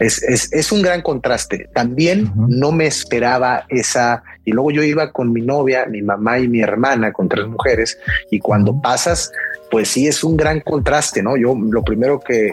[0.00, 1.68] Es, es, un gran contraste.
[1.74, 6.48] También no me esperaba esa, y luego yo iba con mi novia, mi mamá y
[6.48, 7.98] mi hermana, con tres mujeres,
[8.30, 9.32] y cuando pasas
[9.72, 11.34] pues sí es un gran contraste, ¿no?
[11.38, 12.52] Yo lo primero que,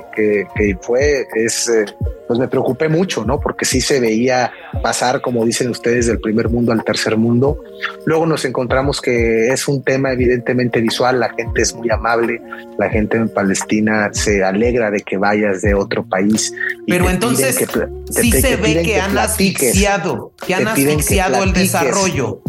[0.81, 1.83] fue es, eh,
[2.25, 3.41] pues me preocupé mucho, ¿no?
[3.41, 7.61] Porque sí se veía pasar, como dicen ustedes, del primer mundo al tercer mundo.
[8.05, 12.41] Luego nos encontramos que es un tema evidentemente visual, la gente es muy amable,
[12.77, 16.53] la gente en Palestina se alegra de que vayas de otro país.
[16.88, 17.57] Pero entonces
[18.09, 22.41] sí se ve que, han asfixiado, que han asfixiado el desarrollo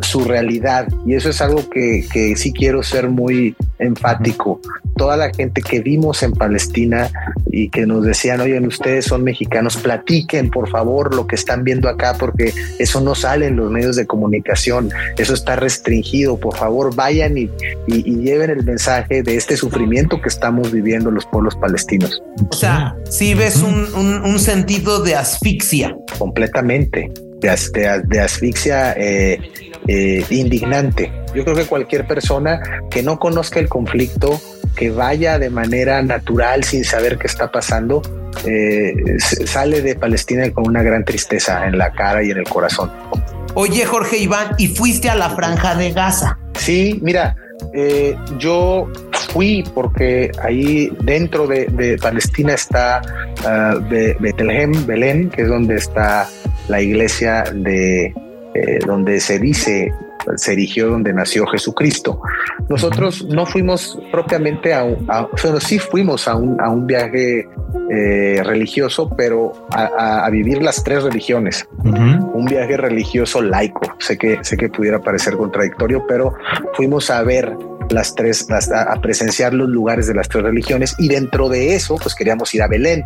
[0.00, 0.88] su realidad.
[1.06, 4.60] Y eso es algo que, que sí quiero ser muy enfático.
[4.96, 7.10] Toda la gente que vimos en Palestina
[7.54, 11.88] y que nos decían, oigan, ustedes son mexicanos, platiquen por favor lo que están viendo
[11.88, 16.94] acá, porque eso no sale en los medios de comunicación, eso está restringido, por favor
[16.94, 17.48] vayan y,
[17.86, 22.22] y, lleven el mensaje de este sufrimiento que estamos viviendo los pueblos palestinos.
[22.50, 25.96] O sea, si ves un, un, sentido de asfixia.
[26.18, 29.38] Completamente, de, de, asfixia eh,
[29.86, 31.12] eh, indignante.
[31.34, 34.40] Yo creo que cualquier persona que no conozca el conflicto,
[34.74, 38.02] que vaya de manera natural sin saber qué está pasando,
[38.46, 42.90] eh, sale de Palestina con una gran tristeza en la cara y en el corazón.
[43.54, 46.38] Oye, Jorge Iván, ¿y fuiste a la franja de Gaza?
[46.54, 47.36] Sí, mira,
[47.72, 48.90] eh, yo
[49.32, 53.00] fui porque ahí dentro de, Palestina está
[53.44, 53.80] uh,
[54.20, 56.28] Betlehem, Belén, que es donde está
[56.68, 58.14] la iglesia de
[58.54, 59.92] eh, donde se dice
[60.36, 62.20] se erigió donde nació Jesucristo.
[62.68, 65.06] Nosotros no fuimos propiamente a, un,
[65.60, 67.48] sí fuimos a un, a un viaje
[67.90, 71.68] eh, religioso, pero a, vivir las tres religiones.
[71.82, 73.80] Un viaje religioso laico.
[73.98, 76.34] Sé que, sé que pudiera parecer contradictorio, pero
[76.74, 77.52] fuimos a ver
[77.90, 82.14] las tres, a presenciar los lugares de las tres religiones y dentro de eso, pues
[82.14, 83.04] queríamos ir a Belén,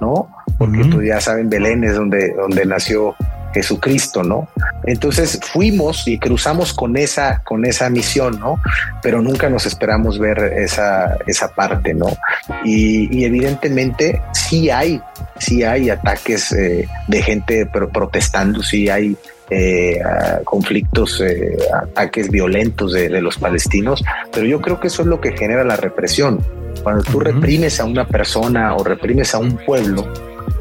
[0.00, 0.28] ¿no?
[0.58, 3.14] Porque tú ya saben, Belén es donde, donde nació
[3.56, 4.48] Jesucristo, ¿no?
[4.84, 8.60] Entonces fuimos y cruzamos con esa, con esa misión, ¿no?
[9.02, 12.08] Pero nunca nos esperamos ver esa, esa parte, ¿no?
[12.66, 15.00] Y, evidentemente sí hay,
[15.38, 19.16] sí hay ataques eh, de gente protestando, sí hay
[19.48, 20.00] eh,
[20.44, 25.34] conflictos, eh, ataques violentos de, los palestinos, pero yo creo que eso es lo que
[25.34, 26.44] genera la represión.
[26.82, 30.06] Cuando tú reprimes a una persona o reprimes a un pueblo,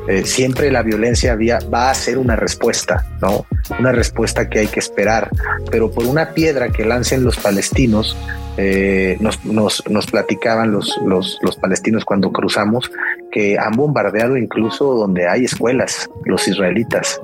[0.08, 1.36] eh, siempre la violencia
[1.74, 3.46] va a ser una respuesta, ¿no?
[3.80, 5.30] Una respuesta que hay que esperar.
[5.72, 8.16] Pero por una piedra que lancen los palestinos,
[8.58, 12.90] eh, nos, nos, nos, platicaban los, los, los, palestinos cuando cruzamos
[13.30, 17.20] que han bombardeado incluso donde hay escuelas, los israelitas,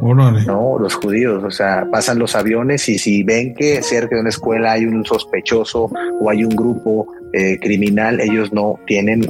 [0.46, 1.44] no los judíos.
[1.44, 5.06] O sea, pasan los aviones y si ven que cerca de una escuela hay un
[5.06, 5.90] sospechoso
[6.20, 9.26] o hay un grupo eh, criminal, ellos no tienen,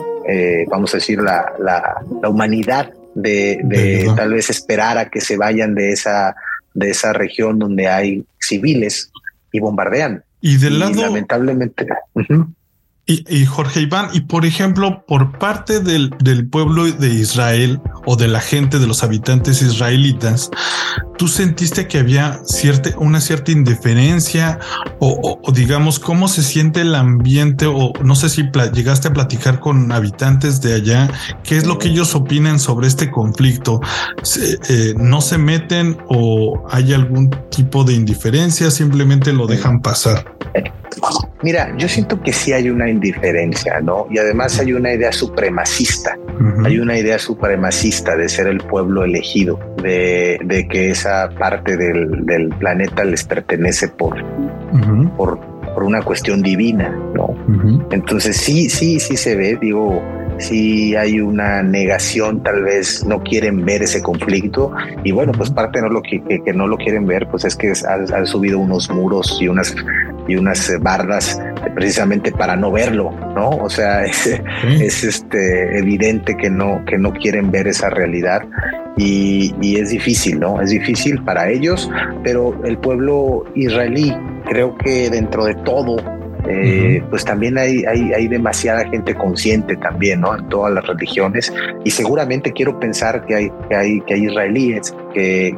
[0.69, 5.75] vamos a decir, la, la, la humanidad de, tal vez esperar a que se vayan
[5.75, 6.35] de esa,
[6.73, 9.11] de esa región donde hay civiles
[9.51, 10.23] y bombardean.
[10.39, 11.01] Y del lado.
[11.01, 11.87] lamentablemente.
[13.11, 18.29] Y, Jorge Iván, y por ejemplo, por parte del, del, pueblo de Israel o de
[18.29, 20.49] la gente, de los habitantes israelitas,
[21.17, 24.59] ¿tú sentiste que había cierta, una cierta indiferencia
[24.99, 29.91] o, digamos cómo se siente el ambiente o no sé si llegaste a platicar con
[29.91, 31.09] habitantes de allá,
[31.43, 33.81] qué es lo que ellos opinan sobre este conflicto?
[34.69, 38.71] Eh, ¿No se meten o hay algún tipo de indiferencia?
[38.71, 40.25] Simplemente lo dejan pasar.
[41.43, 44.07] Mira, yo siento que sí hay una indiferencia, ¿no?
[44.11, 46.17] Y además hay una idea supremacista,
[46.65, 53.03] hay una idea supremacista de ser el pueblo elegido, de, que esa parte del, planeta
[53.03, 54.23] les pertenece por,
[55.17, 55.39] por,
[55.73, 57.35] por, una cuestión divina, ¿no?
[57.91, 60.01] Entonces sí, sí, sí se ve, digo,
[60.41, 64.71] si hay una negación, tal vez no quieren ver ese conflicto
[65.03, 66.21] y bueno, pues parte de lo que,
[66.53, 69.75] no lo quieren ver, pues es que han, subido unos muros y unas
[70.27, 71.41] y unas bardas
[71.75, 73.49] precisamente para no verlo, ¿no?
[73.49, 74.39] O sea, es,
[74.79, 78.41] es este evidente que no que no quieren ver esa realidad
[78.97, 80.61] y, y, es difícil, ¿no?
[80.61, 81.89] Es difícil para ellos,
[82.23, 84.15] pero el pueblo israelí
[84.45, 90.21] creo que dentro de todo eh, pues también hay, hay, hay, demasiada gente consciente también,
[90.21, 90.35] ¿no?
[90.35, 94.95] En todas las religiones y seguramente quiero pensar que hay, que hay, que hay israelíes
[95.13, 95.55] que,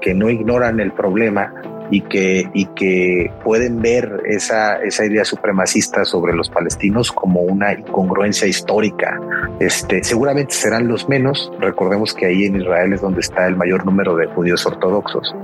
[0.00, 1.52] que, no ignoran el problema
[1.90, 7.72] y que, y que pueden ver esa, esa idea supremacista sobre los palestinos como una
[7.72, 9.18] incongruencia histórica.
[9.60, 11.50] Este, seguramente serán los menos.
[11.60, 15.34] Recordemos que ahí en Israel es donde está el mayor número de judíos ortodoxos.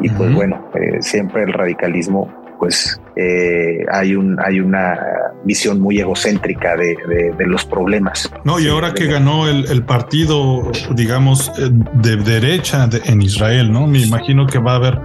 [0.00, 2.28] Y pues bueno, eh, siempre el radicalismo
[2.58, 4.98] pues eh, hay, un, hay una
[5.44, 6.96] visión muy egocéntrica de,
[7.46, 8.30] los problemas.
[8.44, 13.86] No, y ahora que ganó el, partido, digamos, eh, de derecha en Israel, ¿no?
[13.86, 14.98] Me imagino que va a haber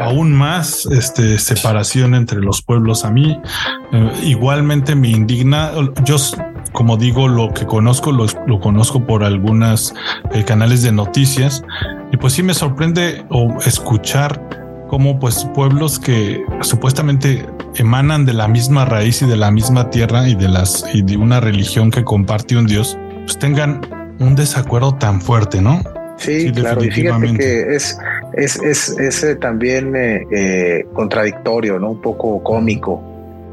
[0.00, 3.04] aún más este, separación entre los pueblos.
[3.04, 3.40] A mí
[3.92, 5.72] eh, igualmente me indigna,
[6.04, 6.16] yo
[6.72, 9.94] como digo, lo que conozco lo, lo conozco por algunos
[10.46, 11.64] canales de noticias
[12.12, 14.55] y pues sí me sorprende o escuchar
[14.88, 17.44] como pues pueblos que supuestamente
[17.76, 21.16] emanan de la misma raíz y de la misma tierra y de las y de
[21.16, 23.80] una religión que comparte un Dios, pues tengan
[24.18, 25.82] un desacuerdo tan fuerte, ¿no?
[26.16, 27.98] Sí, claro, y fíjate que es,
[28.34, 31.90] es, es, es también eh, eh, contradictorio, ¿no?
[31.90, 33.02] Un poco cómico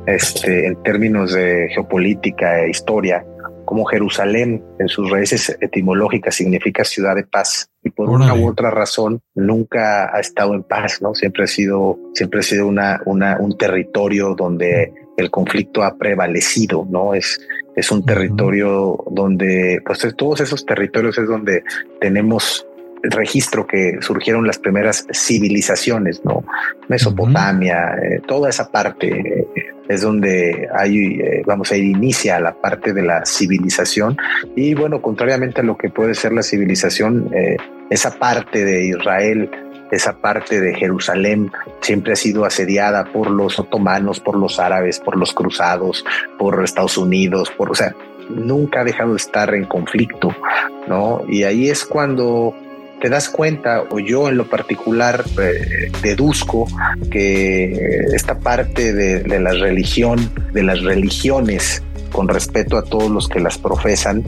[0.07, 3.25] este, en términos de geopolítica e historia
[3.65, 8.71] como Jerusalén en sus raíces etimológicas significa ciudad de paz y por una u otra
[8.71, 11.13] razón nunca ha estado en paz, ¿no?
[11.15, 16.87] Siempre ha sido, siempre ha sido una, una, un territorio donde el conflicto ha prevalecido,
[16.89, 17.13] ¿no?
[17.13, 17.39] Es,
[17.75, 21.63] es un territorio donde, pues todos esos territorios es donde
[21.99, 22.65] tenemos
[23.03, 26.45] registro que surgieron las primeras civilizaciones, ¿no?
[26.87, 32.53] Mesopotamia, eh, toda esa parte eh, es donde hay, eh, vamos a ir, inicia la
[32.53, 34.17] parte de la civilización.
[34.55, 37.29] Y bueno, contrariamente a lo que puede ser la civilización,
[37.89, 39.49] esa parte de Israel,
[39.91, 45.17] esa parte de Jerusalén siempre ha sido asediada por los otomanos, por los árabes, por
[45.17, 46.03] los cruzados,
[46.39, 47.95] por Estados Unidos, por, o sea,
[48.29, 50.35] nunca ha dejado de estar en conflicto,
[50.87, 51.23] ¿no?
[51.27, 52.55] Y ahí es cuando
[53.03, 56.69] te das cuenta, o yo en lo particular eh, deduzco
[57.11, 61.83] que esta parte de, la religión, de las religiones,
[62.13, 64.23] con respeto a todos los que las profesan,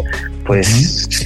[0.45, 0.67] pues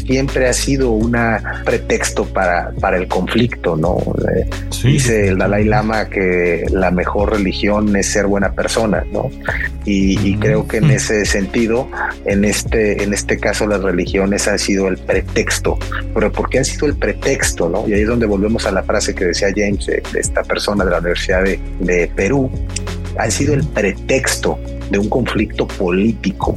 [0.05, 1.17] siempre ha sido un
[1.65, 3.97] pretexto para, para el conflicto, ¿no?
[4.33, 4.47] Eh,
[4.83, 9.31] dice el Dalai Lama que la mejor religión es ser buena persona, ¿no?
[9.85, 11.89] Y, creo que en ese sentido,
[12.25, 15.79] en este, en este caso, las religiones han sido el pretexto.
[16.13, 17.87] Pero ¿por qué han sido el pretexto, no?
[17.87, 20.91] Y ahí es donde volvemos a la frase que decía James, de, esta persona de
[20.91, 22.51] la Universidad de, de Perú,
[23.17, 26.55] han sido el pretexto de un conflicto político,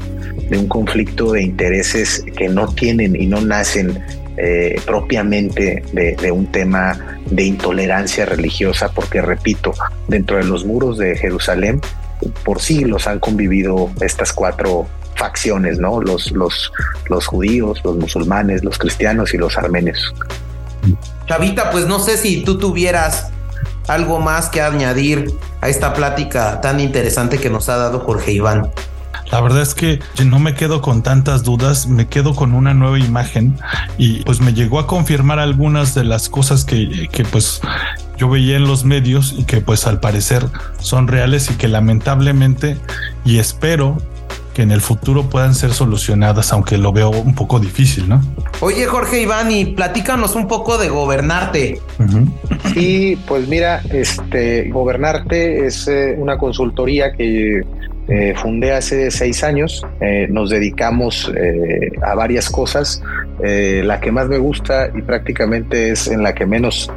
[0.48, 4.02] de un conflicto de intereses que no tienen y no nacen
[4.36, 9.74] eh, propiamente de, un tema de intolerancia religiosa, porque repito,
[10.08, 11.80] dentro de los muros de Jerusalén,
[12.44, 16.00] por siglos han convivido estas cuatro facciones, ¿no?
[16.00, 16.72] Los, los,
[17.08, 20.14] los judíos, los musulmanes, los cristianos y los armenios.
[21.26, 23.30] Chavita, pues no sé si tú tuvieras
[23.86, 25.30] algo más que añadir
[25.62, 28.70] a esta plática tan interesante que nos ha dado Jorge Iván.
[29.30, 32.98] La verdad es que no me quedo con tantas dudas, me quedo con una nueva
[32.98, 33.56] imagen
[33.96, 37.62] y pues me llegó a confirmar algunas de las cosas que, que pues
[38.18, 40.44] yo veía en los medios y que pues al parecer
[40.80, 42.76] son reales y que lamentablemente
[43.24, 43.96] y espero
[44.52, 48.22] que en el futuro puedan ser solucionadas, aunque lo veo un poco difícil, ¿no?
[48.60, 51.80] Oye, Jorge Iván, y platícanos un poco de gobernarte.
[52.72, 57.62] Sí, pues mira, este gobernarte es eh, una consultoría que
[58.08, 63.00] Eh, fundé hace seis años, eh, nos dedicamos eh, a varias cosas.
[63.40, 66.90] la que más me gusta y prácticamente es en la que menos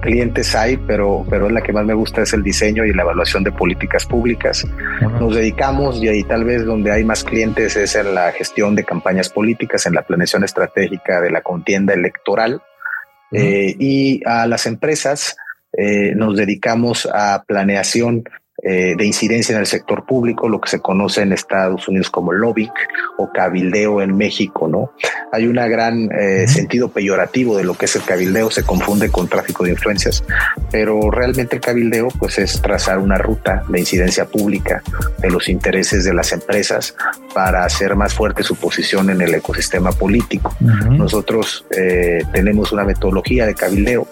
[0.00, 3.02] clientes hay, pero, pero en la que más me gusta es el diseño y la
[3.02, 4.66] evaluación de políticas públicas.
[5.20, 8.84] Nos dedicamos y ahí tal vez donde hay más clientes es en la gestión de
[8.84, 12.60] campañas políticas, en la planeación estratégica de la contienda electoral.
[13.32, 15.36] Y a las empresas
[16.16, 18.24] nos dedicamos a planeación
[18.64, 22.32] eh, de incidencia en el sector público, lo que se conoce en Estados Unidos como
[22.32, 22.70] lobbying
[23.18, 24.92] o cabildeo en México, ¿no?
[25.32, 29.26] Hay un gran eh, sentido peyorativo de lo que es el cabildeo, se confunde con
[29.26, 30.22] tráfico de influencias,
[30.70, 34.80] pero realmente el cabildeo pues es trazar una ruta de incidencia pública
[35.18, 36.94] de los intereses de las empresas
[37.34, 40.54] para hacer más fuerte su posición en el ecosistema político.
[40.60, 44.06] Nosotros eh, tenemos una metodología de cabildeo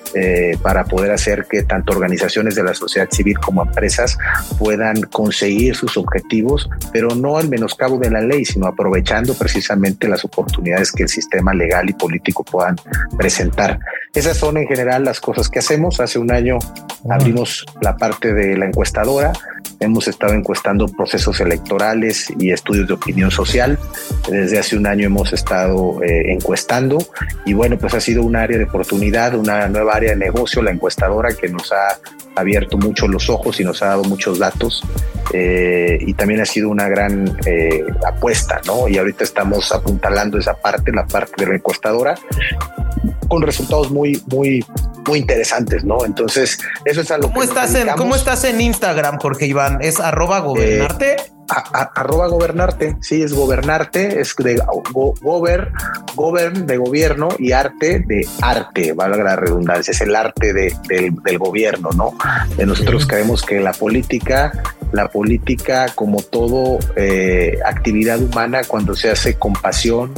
[0.60, 4.18] para poder hacer que tanto organizaciones de la sociedad civil como empresas
[4.58, 10.24] puedan conseguir sus objetivos, pero no al menoscabo de la ley, sino aprovechando precisamente las
[10.24, 12.76] oportunidades que el sistema legal y político puedan
[13.16, 13.78] presentar.
[14.14, 16.00] Esas son en general las cosas que hacemos.
[16.00, 16.58] Hace un año
[17.08, 19.32] abrimos la parte de la encuestadora.
[19.78, 23.78] Hemos estado encuestando procesos electorales y estudios de opinión social.
[24.28, 26.98] Desde hace un año hemos estado eh, encuestando
[27.46, 30.72] y bueno, pues ha sido un área de oportunidad, una nueva área de negocio, la
[30.72, 31.98] encuestadora que nos ha
[32.34, 34.82] abierto mucho los ojos y nos ha dado muchos datos
[35.32, 38.88] eh, y también ha sido una gran eh, apuesta, ¿no?
[38.88, 42.14] Y ahorita estamos apuntalando esa parte, la parte de la encuestadora,
[43.28, 44.64] con resultados muy, muy,
[45.06, 46.04] muy interesantes, ¿no?
[46.04, 49.78] Entonces, eso es a lo ¿Cómo estás en, ¿Cómo estás en Instagram, Jorge Iván?
[49.80, 51.12] ¿Es arroba gobernarte?
[51.12, 54.62] Eh, arroba gobernarte, sí, es gobernarte, es de
[55.22, 55.72] gober,
[56.14, 61.38] govern de gobierno y arte de arte, valga la redundancia, es el arte de, del,
[61.38, 62.14] gobierno, ¿no?
[62.56, 64.52] De nosotros creemos que la política,
[64.92, 70.12] la política como todo eh, actividad humana, cuando se hace con pasión,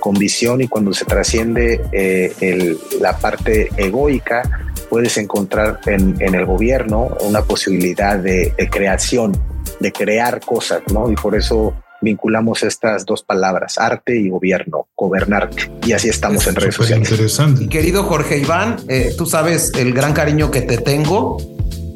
[0.00, 4.42] con visión y cuando se trasciende eh, la parte egoica,
[4.88, 9.32] puedes encontrar en, el gobierno una posibilidad de creación
[9.80, 11.10] de crear cosas, ¿no?
[11.10, 15.70] Y por eso vinculamos estas dos palabras, arte y gobierno, gobernarte.
[15.84, 17.10] Y así estamos en redes sociales.
[17.10, 17.64] Interesante.
[17.64, 21.38] Y querido Jorge Iván, eh, tú sabes el gran cariño que te tengo.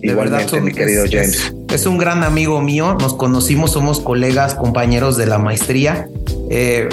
[0.01, 1.55] De verdad, mi querido James.
[1.72, 2.97] Es, un gran amigo mío.
[3.01, 6.09] Nos conocimos, somos colegas, compañeros de la maestría.
[6.51, 6.89] Eh,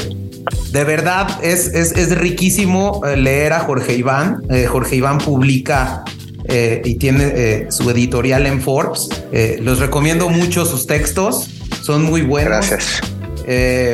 [0.72, 4.44] de verdad, es, es, riquísimo eh, leer a Jorge Iván.
[4.70, 6.04] Jorge Iván publica
[6.52, 9.10] eh, y tiene eh, su editorial en Forbes.
[9.32, 11.47] Eh, los recomiendo mucho sus textos,
[11.82, 12.50] son muy buenos.
[12.50, 13.02] Gracias.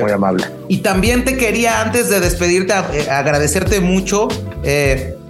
[0.01, 0.45] muy amable.
[0.70, 4.28] Y también te quería, antes de despedirte, agradecerte mucho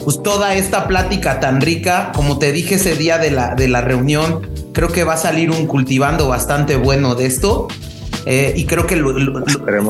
[0.04, 2.12] pues toda esta plática tan rica.
[2.14, 5.50] Como te dije ese día de la, de la reunión, creo que va a salir
[5.50, 7.68] un cultivando bastante bueno de esto.
[8.28, 9.02] y creo que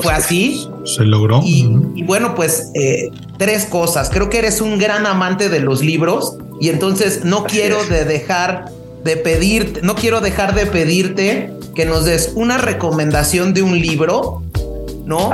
[0.02, 0.70] fue así.
[0.86, 1.42] Se logró.
[1.44, 2.72] Y, bueno, pues
[3.38, 4.10] tres cosas.
[4.10, 8.66] Creo que eres un gran amante de los libros y entonces no quiero de dejar
[9.04, 14.42] de pedirte, no quiero dejar de pedirte que nos des una recomendación de un libro,
[15.06, 15.30] ¿no?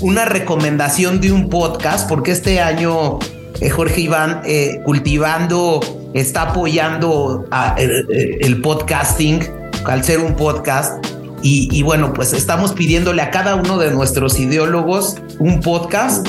[0.00, 3.18] Una recomendación de un podcast, porque este año
[3.60, 5.80] eh, Jorge Iván eh, cultivando
[6.12, 7.46] está apoyando
[7.78, 9.40] el, podcasting
[9.84, 11.04] al ser un podcast.
[11.42, 16.26] Y, bueno, pues estamos pidiéndole a cada uno de nuestros ideólogos un podcast.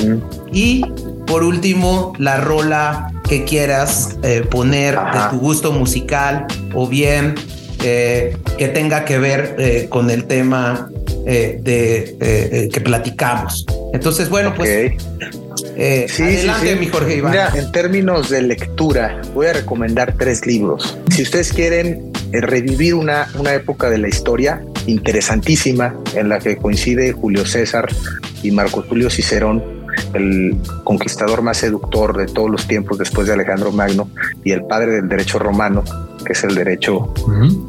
[0.52, 0.84] Y
[1.28, 7.34] por último, la rola que quieras eh, poner de tu gusto musical o bien
[7.84, 10.90] eh, que tenga que ver eh, con el tema
[11.26, 13.66] de que platicamos.
[13.92, 14.92] Entonces, bueno, pues
[16.06, 17.32] sí, adelante, mi Jorge Iván.
[17.32, 20.96] Mira, en términos de lectura, voy a recomendar tres libros.
[21.10, 27.12] Si ustedes quieren revivir una, una época de la historia interesantísima en la que coincide
[27.12, 27.86] Julio César
[28.42, 29.77] y Marco Tulio Cicerón,
[30.14, 34.08] el conquistador más seductor de todos los tiempos después de Alejandro Magno
[34.44, 35.84] y el padre del derecho romano,
[36.24, 37.12] que es el derecho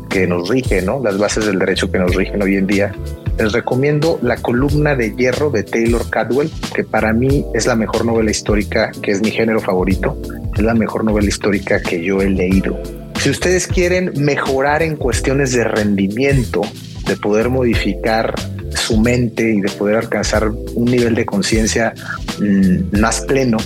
[0.10, 1.00] que nos rige, ¿no?
[1.02, 2.94] Las bases del derecho que nos rigen hoy en día.
[3.38, 8.06] Les recomiendo La columna de hierro de Taylor Cadwell, que para mí es la mejor
[8.06, 10.18] novela histórica, que es mi género favorito.
[10.56, 12.78] Es la mejor novela histórica que yo he leído.
[13.20, 16.62] Si ustedes quieren mejorar en cuestiones de rendimiento,
[17.06, 18.34] de poder modificar
[18.76, 21.94] su mente y de poder alcanzar un nivel de conciencia
[22.40, 23.58] mm, más pleno,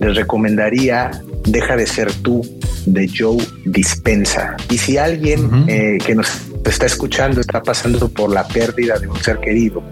[0.00, 1.10] les recomendaría
[1.46, 2.44] Deja de ser tú
[2.84, 4.56] de Joe Dispensa.
[4.68, 6.30] Y si alguien eh, que nos
[6.64, 9.82] está escuchando está pasando por la pérdida de un ser querido,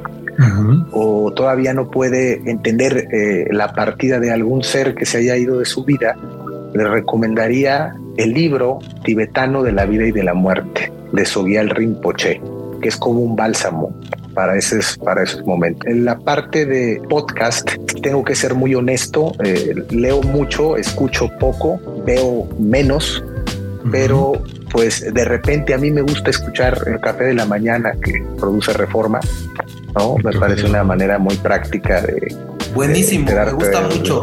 [0.93, 5.59] o todavía no puede entender eh, la partida de algún ser que se haya ido
[5.59, 6.15] de su vida,
[6.75, 12.41] le recomendaría el libro tibetano de la vida y de la muerte de Sogyal Rinpoche
[12.81, 13.95] que es como un bálsamo
[14.35, 15.87] para esos, para esos momentos.
[15.87, 17.71] En la parte de podcast,
[18.03, 23.25] tengo que ser muy honesto, eh, leo mucho, escucho poco, veo menos,
[23.91, 24.33] pero
[24.71, 28.73] pues de repente a mí me gusta escuchar el café de la mañana que produce
[28.75, 29.21] Reforma,
[29.95, 30.17] ¿no?
[30.23, 32.35] Me parece una manera muy práctica de...
[32.75, 34.23] Buenísimo, me gusta mucho.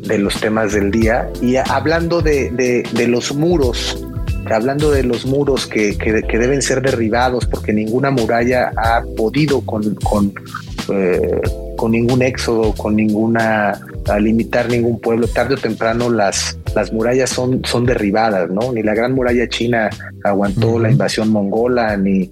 [0.00, 1.28] De los temas del día.
[1.42, 4.06] Y hablando de, de, los muros,
[4.46, 9.94] hablando de los muros que, que, deben ser derribados porque ninguna muralla ha podido con,
[9.96, 10.32] con,
[10.92, 11.40] eh,
[11.76, 13.78] con ningún éxodo, con ninguna
[14.08, 15.26] a limitar ningún pueblo.
[15.28, 18.72] Tarde o temprano las, las murallas son, son derribadas, ¿no?
[18.72, 19.90] Ni la gran muralla china
[20.24, 22.30] aguantó la invasión mongola, ni,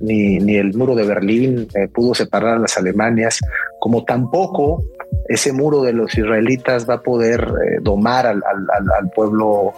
[0.00, 3.40] ni, ni, el muro de Berlín eh, pudo separar a las Alemanias,
[3.78, 4.82] como tampoco
[5.28, 9.72] ese muro de los israelitas va a poder eh, domar al, al, pueblo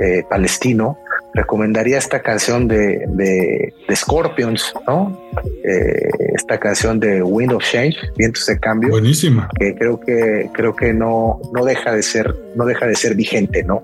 [0.00, 0.98] eh, palestino
[1.36, 5.16] recomendaría esta canción de, de, Scorpions, ¿no?
[5.64, 8.90] Eh, esta canción de Wind of Change, Vientos de Cambio.
[8.90, 9.48] Buenísima.
[9.58, 13.62] Que creo que creo que no, no deja de ser, no deja de ser vigente,
[13.62, 13.82] ¿no?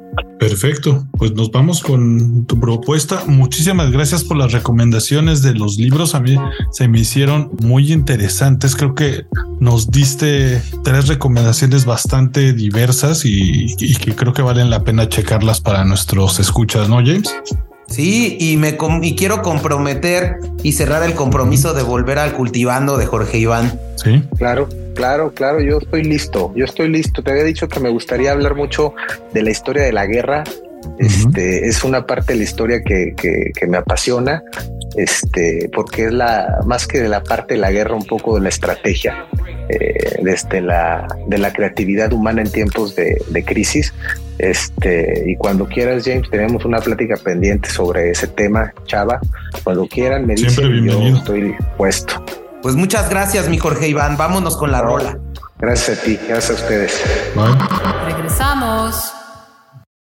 [0.48, 1.06] Perfecto.
[1.16, 3.24] Pues nos vamos con tu propuesta.
[3.26, 6.16] Muchísimas gracias por las recomendaciones de los libros.
[6.16, 6.36] A mí
[6.72, 8.74] se me hicieron muy interesantes.
[8.74, 9.26] Creo que
[9.60, 15.84] nos diste tres recomendaciones bastante diversas y, que creo que valen la pena checarlas para
[15.84, 17.32] nuestros escuchas, ¿no, James?
[17.88, 23.06] Sí, y me y quiero comprometer y cerrar el compromiso de volver al cultivando de
[23.06, 23.78] Jorge Iván.
[23.96, 24.22] Sí.
[24.38, 27.22] Claro, claro, claro, yo estoy listo, yo estoy listo.
[27.22, 28.94] Te había dicho que me gustaría hablar mucho
[29.32, 30.44] de la historia de la guerra.
[30.98, 34.42] Este es una parte de la historia que, que, me apasiona,
[34.96, 38.40] este, porque es la más que de la parte de la guerra, un poco de
[38.40, 39.26] la estrategia,
[39.68, 43.92] eh, desde la de la creatividad humana en tiempos de, de crisis
[44.42, 49.20] este, y cuando quieras, James, tenemos una plática pendiente sobre ese tema, Chava.
[49.62, 52.24] Cuando quieran, me dicen, yo estoy puesto.
[52.60, 54.16] Pues muchas gracias, mi Jorge Iván.
[54.16, 55.16] Vámonos con la rola.
[55.58, 57.02] Gracias a ti, gracias a ustedes.
[58.06, 59.12] Regresamos.